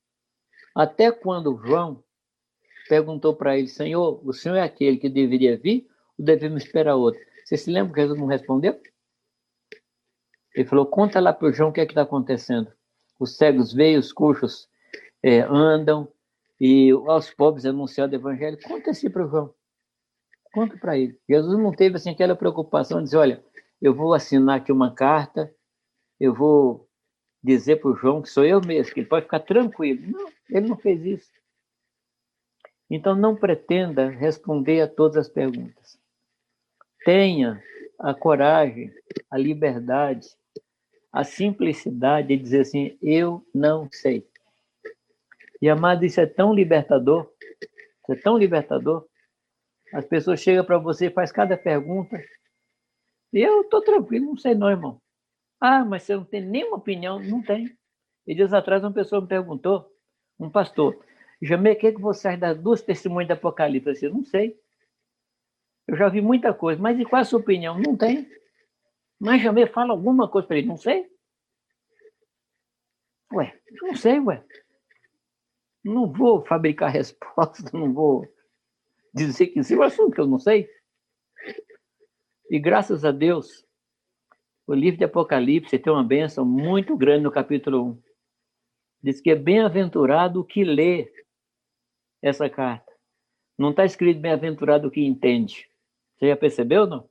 [0.72, 2.04] Até quando João
[2.88, 7.20] perguntou para ele, Senhor, o Senhor é aquele que deveria vir ou devemos esperar outro?
[7.44, 8.80] Você se lembra que Jesus não respondeu?
[10.54, 12.77] Ele falou, conta lá para o João o que é que está acontecendo
[13.18, 14.68] os cegos veem, os coxos
[15.22, 16.08] é, andam,
[16.60, 18.58] e aos pobres anunciado o evangelho.
[18.62, 19.54] Conta assim para o João.
[20.52, 21.18] Conta para ele.
[21.28, 23.44] Jesus não teve assim aquela preocupação de dizer, olha,
[23.80, 25.54] eu vou assinar aqui uma carta,
[26.18, 26.88] eu vou
[27.42, 30.00] dizer para o João que sou eu mesmo, que ele pode ficar tranquilo.
[30.10, 31.30] Não, ele não fez isso.
[32.90, 35.98] Então, não pretenda responder a todas as perguntas.
[37.04, 37.62] Tenha
[37.98, 38.92] a coragem,
[39.30, 40.28] a liberdade,
[41.12, 44.26] a simplicidade de dizer assim: eu não sei.
[45.60, 49.06] E amado, isso é tão libertador, isso é tão libertador.
[49.92, 52.22] As pessoas chegam para você e faz cada pergunta.
[53.32, 55.00] E eu estou tranquilo, não sei não, irmão.
[55.60, 57.18] Ah, mas você não tem nenhuma opinião?
[57.18, 57.76] Não tem.
[58.26, 59.90] E dias atrás uma pessoa me perguntou,
[60.38, 61.02] um pastor,
[61.40, 63.88] Jamê, o que, é que você acha das duas testemunhas do Apocalipse?
[63.88, 64.58] Eu disse, não sei.
[65.86, 67.78] Eu já vi muita coisa, mas e qual a sua opinião?
[67.78, 68.28] Não tem.
[69.18, 70.68] Mas Jamê, fala alguma coisa para ele.
[70.68, 71.08] Não sei.
[73.32, 74.44] Ué, não sei, ué.
[75.84, 78.26] Não vou fabricar resposta, não vou
[79.12, 80.68] dizer que sim, um assunto que eu não sei.
[82.50, 83.66] E graças a Deus,
[84.66, 88.02] o livro de Apocalipse tem uma bênção muito grande no capítulo 1.
[89.02, 91.12] Diz que é bem-aventurado o que lê
[92.22, 92.92] essa carta.
[93.56, 95.68] Não está escrito bem-aventurado o que entende.
[96.16, 97.08] Você já percebeu, não?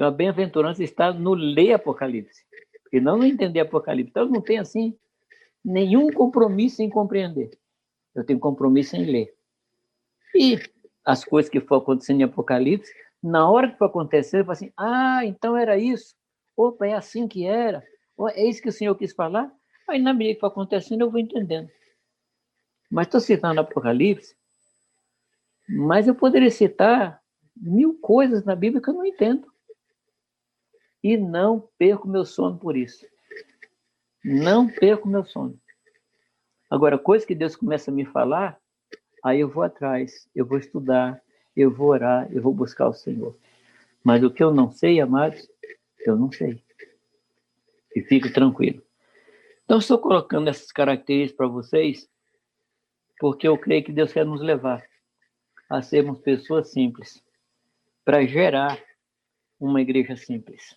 [0.00, 2.42] Então, a bem-aventurança está no ler Apocalipse,
[2.90, 4.08] e não no entender Apocalipse.
[4.08, 4.96] Então, não tem, assim,
[5.62, 7.50] nenhum compromisso em compreender.
[8.14, 9.34] Eu tenho compromisso em ler.
[10.34, 10.58] E
[11.04, 12.90] as coisas que foram acontecendo em Apocalipse,
[13.22, 16.14] na hora que for acontecer, eu falo assim, ah, então era isso.
[16.56, 17.84] Opa, é assim que era.
[18.34, 19.52] É isso que o Senhor quis falar?
[19.86, 21.68] Aí, na medida que for acontecendo, eu vou entendendo.
[22.90, 24.34] Mas estou citando Apocalipse,
[25.68, 27.20] mas eu poderia citar
[27.54, 29.49] mil coisas na Bíblia que eu não entendo.
[31.02, 33.06] E não perco meu sono por isso.
[34.24, 35.58] Não perco meu sono.
[36.68, 38.60] Agora, coisa que Deus começa a me falar,
[39.24, 41.20] aí eu vou atrás, eu vou estudar,
[41.56, 43.36] eu vou orar, eu vou buscar o Senhor.
[44.04, 45.48] Mas o que eu não sei, amados,
[46.06, 46.62] eu não sei.
[47.94, 48.82] E fico tranquilo.
[49.64, 52.08] Então, estou colocando essas características para vocês,
[53.18, 54.82] porque eu creio que Deus quer nos levar
[55.68, 57.22] a sermos pessoas simples,
[58.04, 58.82] para gerar
[59.58, 60.76] uma igreja simples,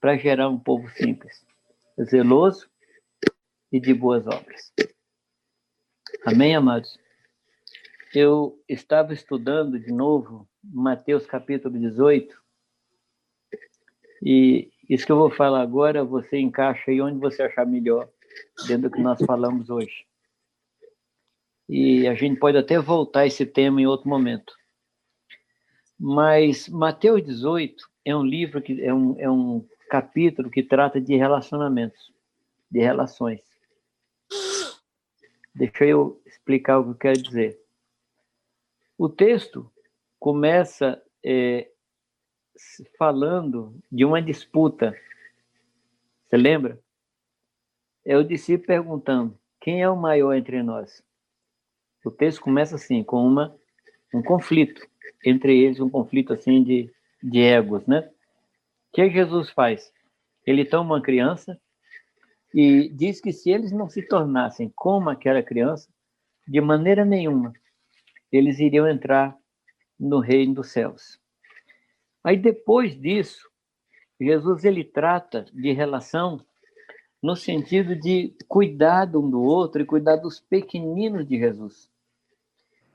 [0.00, 1.44] para gerar um povo simples,
[2.02, 2.68] zeloso
[3.70, 4.72] e de boas obras.
[6.24, 6.98] Amém, amados?
[8.14, 12.40] Eu estava estudando de novo Mateus capítulo 18,
[14.22, 18.08] e isso que eu vou falar agora, você encaixa aí onde você achar melhor,
[18.66, 20.10] dentro do que nós falamos hoje
[21.72, 24.52] e a gente pode até voltar esse tema em outro momento.
[25.96, 31.16] Mas Mateus 18 é um livro que é um, é um capítulo que trata de
[31.16, 32.12] relacionamentos,
[32.70, 33.40] de relações.
[35.54, 37.60] Deixa eu explicar o que eu quero dizer.
[38.96, 39.70] O texto
[40.18, 41.68] começa é,
[42.96, 44.96] falando de uma disputa.
[46.28, 46.78] Você lembra?
[48.04, 51.02] É o discípulo perguntando: quem é o maior entre nós?
[52.04, 53.54] o texto começa assim, com uma,
[54.14, 54.86] um conflito
[55.24, 56.90] entre eles, um conflito assim de,
[57.22, 58.08] de egos, né?
[58.92, 59.92] Que Jesus faz?
[60.46, 61.60] Ele toma uma criança
[62.54, 65.88] e diz que se eles não se tornassem como aquela criança,
[66.46, 67.52] de maneira nenhuma,
[68.32, 69.36] eles iriam entrar
[69.98, 71.20] no reino dos céus.
[72.24, 73.48] Aí depois disso,
[74.20, 76.44] Jesus ele trata de relação
[77.22, 81.90] no sentido de cuidar um do outro e cuidar dos pequeninos de Jesus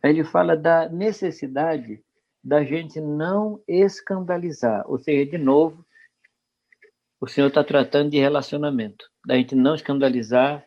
[0.10, 2.02] ele fala da necessidade
[2.44, 4.84] da gente não escandalizar.
[4.88, 5.85] Ou seja, de novo,
[7.26, 10.64] o Senhor está tratando de relacionamento, da gente não escandalizar,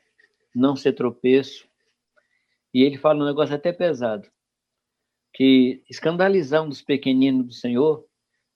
[0.52, 1.68] não ser tropeço.
[2.74, 4.28] E ele fala um negócio até pesado,
[5.32, 8.04] que escandalizar um dos pequeninos do Senhor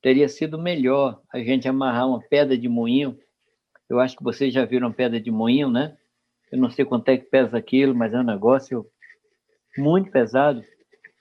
[0.03, 3.17] teria sido melhor a gente amarrar uma pedra de moinho.
[3.89, 5.97] Eu acho que vocês já viram pedra de moinho, né?
[6.51, 8.85] Eu não sei quanto é que pesa aquilo, mas é um negócio
[9.79, 10.65] muito pesado,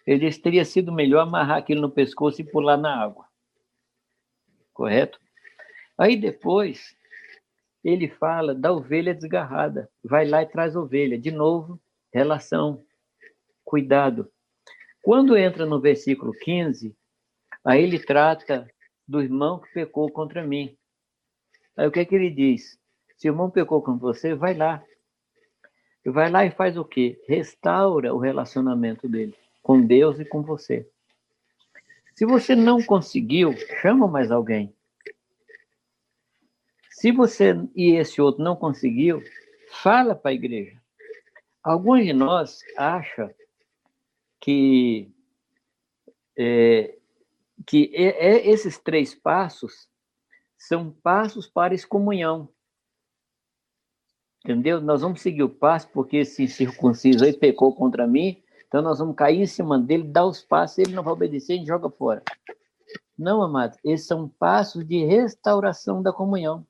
[0.05, 3.27] ele teria sido melhor amarrar aquilo no pescoço e pular na água.
[4.73, 5.19] Correto?
[6.01, 6.95] Aí depois,
[7.83, 9.87] ele fala da ovelha desgarrada.
[10.03, 11.15] Vai lá e traz ovelha.
[11.15, 11.79] De novo,
[12.11, 12.83] relação,
[13.63, 14.27] cuidado.
[15.03, 16.97] Quando entra no versículo 15,
[17.63, 18.67] aí ele trata
[19.07, 20.75] do irmão que pecou contra mim.
[21.77, 22.79] Aí o que é que ele diz?
[23.15, 24.83] Se o irmão pecou contra você, vai lá,
[26.03, 27.21] vai lá e faz o quê?
[27.27, 30.89] Restaura o relacionamento dele com Deus e com você.
[32.15, 34.73] Se você não conseguiu, chama mais alguém.
[37.01, 39.23] Se você e esse outro não conseguiu,
[39.71, 40.79] fala para a igreja.
[41.63, 43.27] Alguns de nós acham
[44.39, 45.11] que,
[46.37, 46.95] é,
[47.65, 49.89] que é, esses três passos
[50.55, 52.47] são passos para excomunhão.
[54.45, 54.79] Entendeu?
[54.79, 59.15] Nós vamos seguir o passo, porque se circuncisou e pecou contra mim, Então nós vamos
[59.15, 62.21] cair em cima dele, dar os passos, ele não vai obedecer, a gente joga fora.
[63.17, 66.63] Não, amados, esses são passos de restauração da comunhão.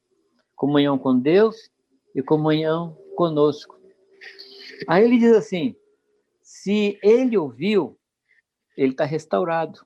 [0.62, 1.72] Comunhão com Deus
[2.14, 3.82] e comunhão conosco.
[4.88, 5.76] Aí ele diz assim:
[6.44, 7.98] se ele ouviu,
[8.78, 9.84] ele está restaurado.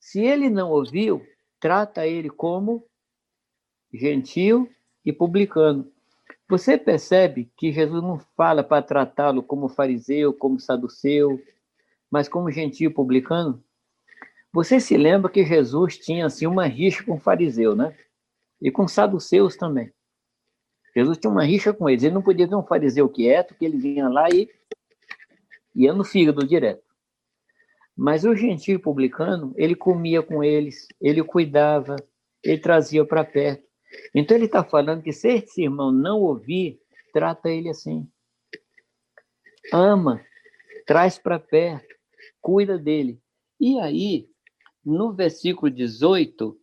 [0.00, 1.22] Se ele não ouviu,
[1.60, 2.86] trata ele como
[3.92, 4.66] gentil
[5.04, 5.92] e publicano.
[6.48, 11.38] Você percebe que Jesus não fala para tratá-lo como fariseu, como saduceu,
[12.10, 13.62] mas como gentil publicano?
[14.54, 17.94] Você se lembra que Jesus tinha assim uma rixa com fariseu, né?
[18.60, 19.92] E com saduceus também.
[20.94, 22.02] Jesus tinha uma rixa com eles.
[22.02, 24.48] Ele não podia ver um fariseu quieto, que ele vinha lá e
[25.74, 26.82] ia no fígado direto.
[27.94, 31.96] Mas o gentil publicano, ele comia com eles, ele cuidava,
[32.42, 33.64] ele trazia para perto.
[34.14, 36.78] Então ele está falando que se esse irmão não ouvir,
[37.12, 38.06] trata ele assim.
[39.72, 40.22] Ama,
[40.86, 41.94] traz para perto,
[42.40, 43.20] cuida dele.
[43.58, 44.28] E aí,
[44.84, 46.58] no versículo 18,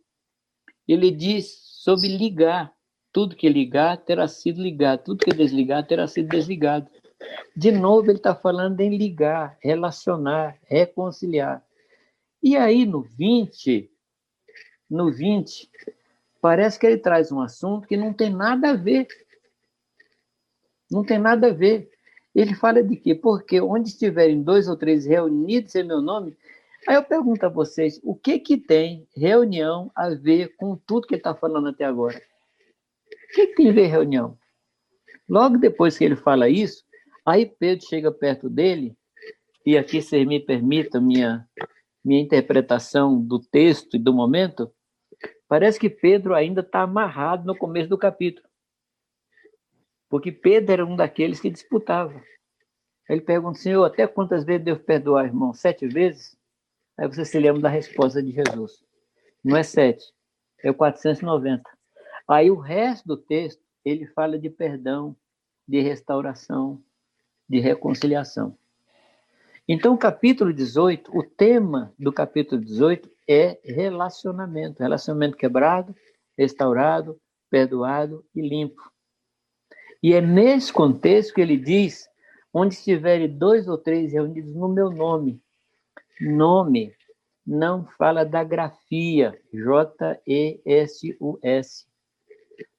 [0.86, 2.72] ele diz sobre ligar.
[3.12, 6.90] Tudo que ligar terá sido ligado, tudo que desligar terá sido desligado.
[7.54, 11.62] De novo, ele está falando em ligar, relacionar, reconciliar.
[12.42, 13.90] E aí, no 20,
[14.88, 15.70] no 20,
[16.40, 19.06] parece que ele traz um assunto que não tem nada a ver.
[20.90, 21.90] Não tem nada a ver.
[22.34, 23.14] Ele fala de quê?
[23.14, 26.34] Porque onde estiverem dois ou três reunidos em meu nome,
[26.86, 31.14] aí eu pergunto a vocês, o que que tem reunião a ver com tudo que
[31.14, 32.16] ele está falando até agora?
[32.16, 34.38] O que, que tem a ver reunião?
[35.28, 36.84] Logo depois que ele fala isso,
[37.24, 38.96] aí Pedro chega perto dele,
[39.64, 41.48] e aqui vocês me permitam minha,
[42.04, 44.70] minha interpretação do texto e do momento,
[45.54, 48.44] Parece que Pedro ainda está amarrado no começo do capítulo.
[50.08, 52.20] Porque Pedro era um daqueles que disputava.
[53.08, 55.52] Ele pergunta, Senhor, até quantas vezes devo perdoar, irmão?
[55.52, 56.36] Sete vezes?
[56.98, 58.84] Aí você se lembra da resposta de Jesus.
[59.42, 60.04] Não é sete,
[60.62, 61.62] é o 490.
[62.26, 65.16] Aí o resto do texto, ele fala de perdão,
[65.66, 66.82] de restauração,
[67.48, 68.56] de reconciliação.
[69.66, 74.82] Então, o capítulo 18, o tema do capítulo 18 é relacionamento.
[74.82, 75.94] Relacionamento quebrado,
[76.36, 77.18] restaurado,
[77.50, 78.82] perdoado e limpo.
[80.02, 82.06] E é nesse contexto que ele diz:
[82.52, 85.42] onde estiverem dois ou três reunidos no meu nome.
[86.20, 86.94] Nome
[87.46, 90.26] não fala da grafia, J-E-S-U-S.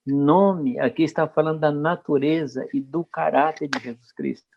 [0.05, 4.47] Nome aqui está falando da natureza e do caráter de Jesus Cristo.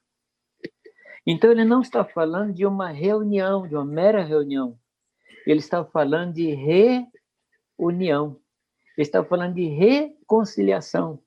[1.26, 4.78] Então, ele não está falando de uma reunião, de uma mera reunião
[5.50, 6.54] ele está falando de
[7.78, 8.36] reunião.
[8.96, 11.18] Ele está falando de reconciliação.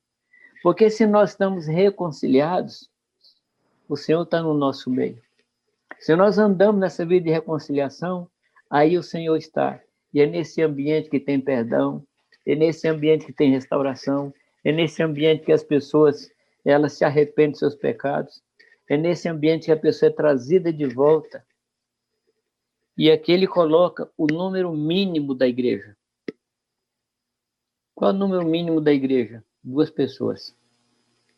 [0.62, 2.88] Porque se nós estamos reconciliados,
[3.88, 5.20] o Senhor está no nosso meio.
[6.02, 8.28] Se nós andamos nessa vida de reconciliação,
[8.68, 9.80] aí o Senhor está.
[10.12, 12.04] E é nesse ambiente que tem perdão,
[12.44, 14.34] é nesse ambiente que tem restauração,
[14.64, 16.28] é nesse ambiente que as pessoas
[16.64, 18.42] elas se arrependem dos seus pecados,
[18.90, 21.46] é nesse ambiente que a pessoa é trazida de volta
[22.98, 25.96] e aqui ele coloca o número mínimo da igreja.
[27.94, 29.44] Qual é o número mínimo da igreja?
[29.62, 30.52] Duas pessoas.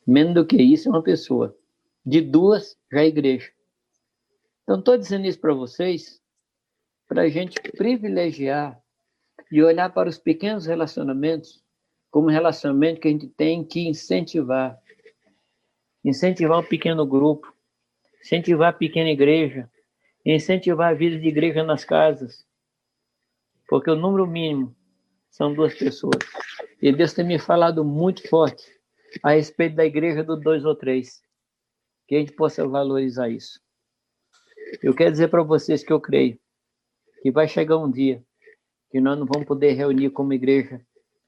[0.06, 1.54] Menos do que isso é uma pessoa.
[2.04, 3.52] De duas já é igreja.
[4.64, 6.20] Então, estou dizendo isso para vocês
[7.06, 8.80] para a gente privilegiar
[9.52, 11.62] e olhar para os pequenos relacionamentos
[12.10, 14.78] como relacionamento que a gente tem que incentivar.
[16.02, 17.52] Incentivar um pequeno grupo,
[18.20, 19.70] incentivar a pequena igreja,
[20.24, 22.46] incentivar a vida de igreja nas casas,
[23.68, 24.74] porque o número mínimo
[25.30, 26.18] são duas pessoas.
[26.80, 28.64] E Deus tem me falado muito forte
[29.22, 31.22] a respeito da igreja do dois ou três,
[32.06, 33.63] que a gente possa valorizar isso.
[34.82, 36.38] Eu quero dizer para vocês que eu creio
[37.22, 38.22] que vai chegar um dia
[38.90, 40.80] que nós não vamos poder reunir como igreja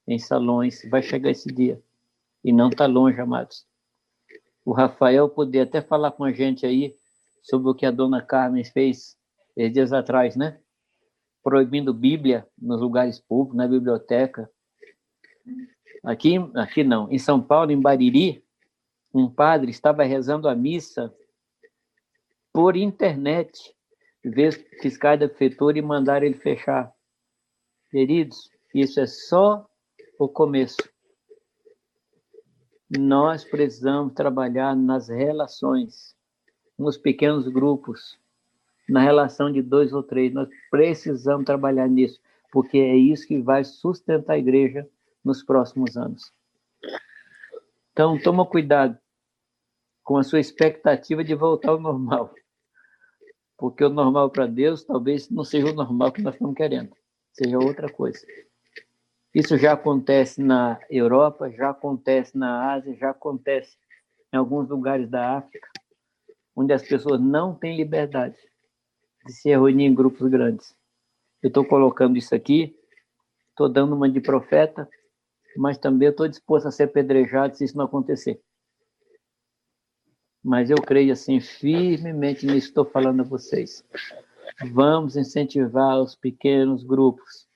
[0.07, 1.83] em salões, vai chegar esse dia.
[2.45, 3.67] E não está longe, amados.
[4.65, 6.95] O Rafael poder até falar com a gente aí
[7.43, 9.17] sobre o que a dona Carmen fez
[9.57, 10.61] eh, dias atrás, né?
[11.43, 14.49] Proibindo Bíblia nos lugares públicos, na biblioteca.
[16.05, 18.45] Aqui, aqui não, em São Paulo, em Bariri,
[19.13, 21.13] um padre estava rezando a missa
[22.57, 23.77] por internet,
[24.25, 26.91] ver fiscais da prefeitura e mandar ele fechar.
[27.91, 29.69] Queridos, isso é só
[30.19, 30.79] o começo.
[32.89, 36.17] Nós precisamos trabalhar nas relações
[36.79, 38.19] nos pequenos grupos,
[38.89, 40.33] na relação de dois ou três.
[40.33, 42.19] Nós precisamos trabalhar nisso,
[42.51, 44.89] porque é isso que vai sustentar a igreja
[45.23, 46.33] nos próximos anos.
[47.93, 48.99] Então, toma cuidado
[50.03, 52.33] com a sua expectativa de voltar ao normal.
[53.59, 56.95] Porque o normal para Deus talvez não seja o normal que nós estamos querendo,
[57.33, 58.19] seja outra coisa.
[59.35, 63.77] Isso já acontece na Europa, já acontece na Ásia, já acontece
[64.33, 65.69] em alguns lugares da África,
[66.55, 68.37] onde as pessoas não têm liberdade
[69.27, 70.75] de se reunir em grupos grandes.
[71.43, 72.75] Eu estou colocando isso aqui,
[73.51, 74.89] estou dando uma de profeta,
[75.57, 78.41] mas também estou disposto a ser pedrejado se isso não acontecer.
[80.47, 83.85] Mas eu creio assim firmemente nisso estou falando a vocês.
[84.73, 87.49] Vamos incentivar os pequenos grupos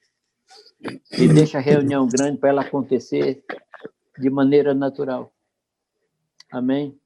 [1.12, 3.44] e deixa a reunião grande para ela acontecer
[4.18, 5.32] de maneira natural.
[6.50, 6.98] Amém?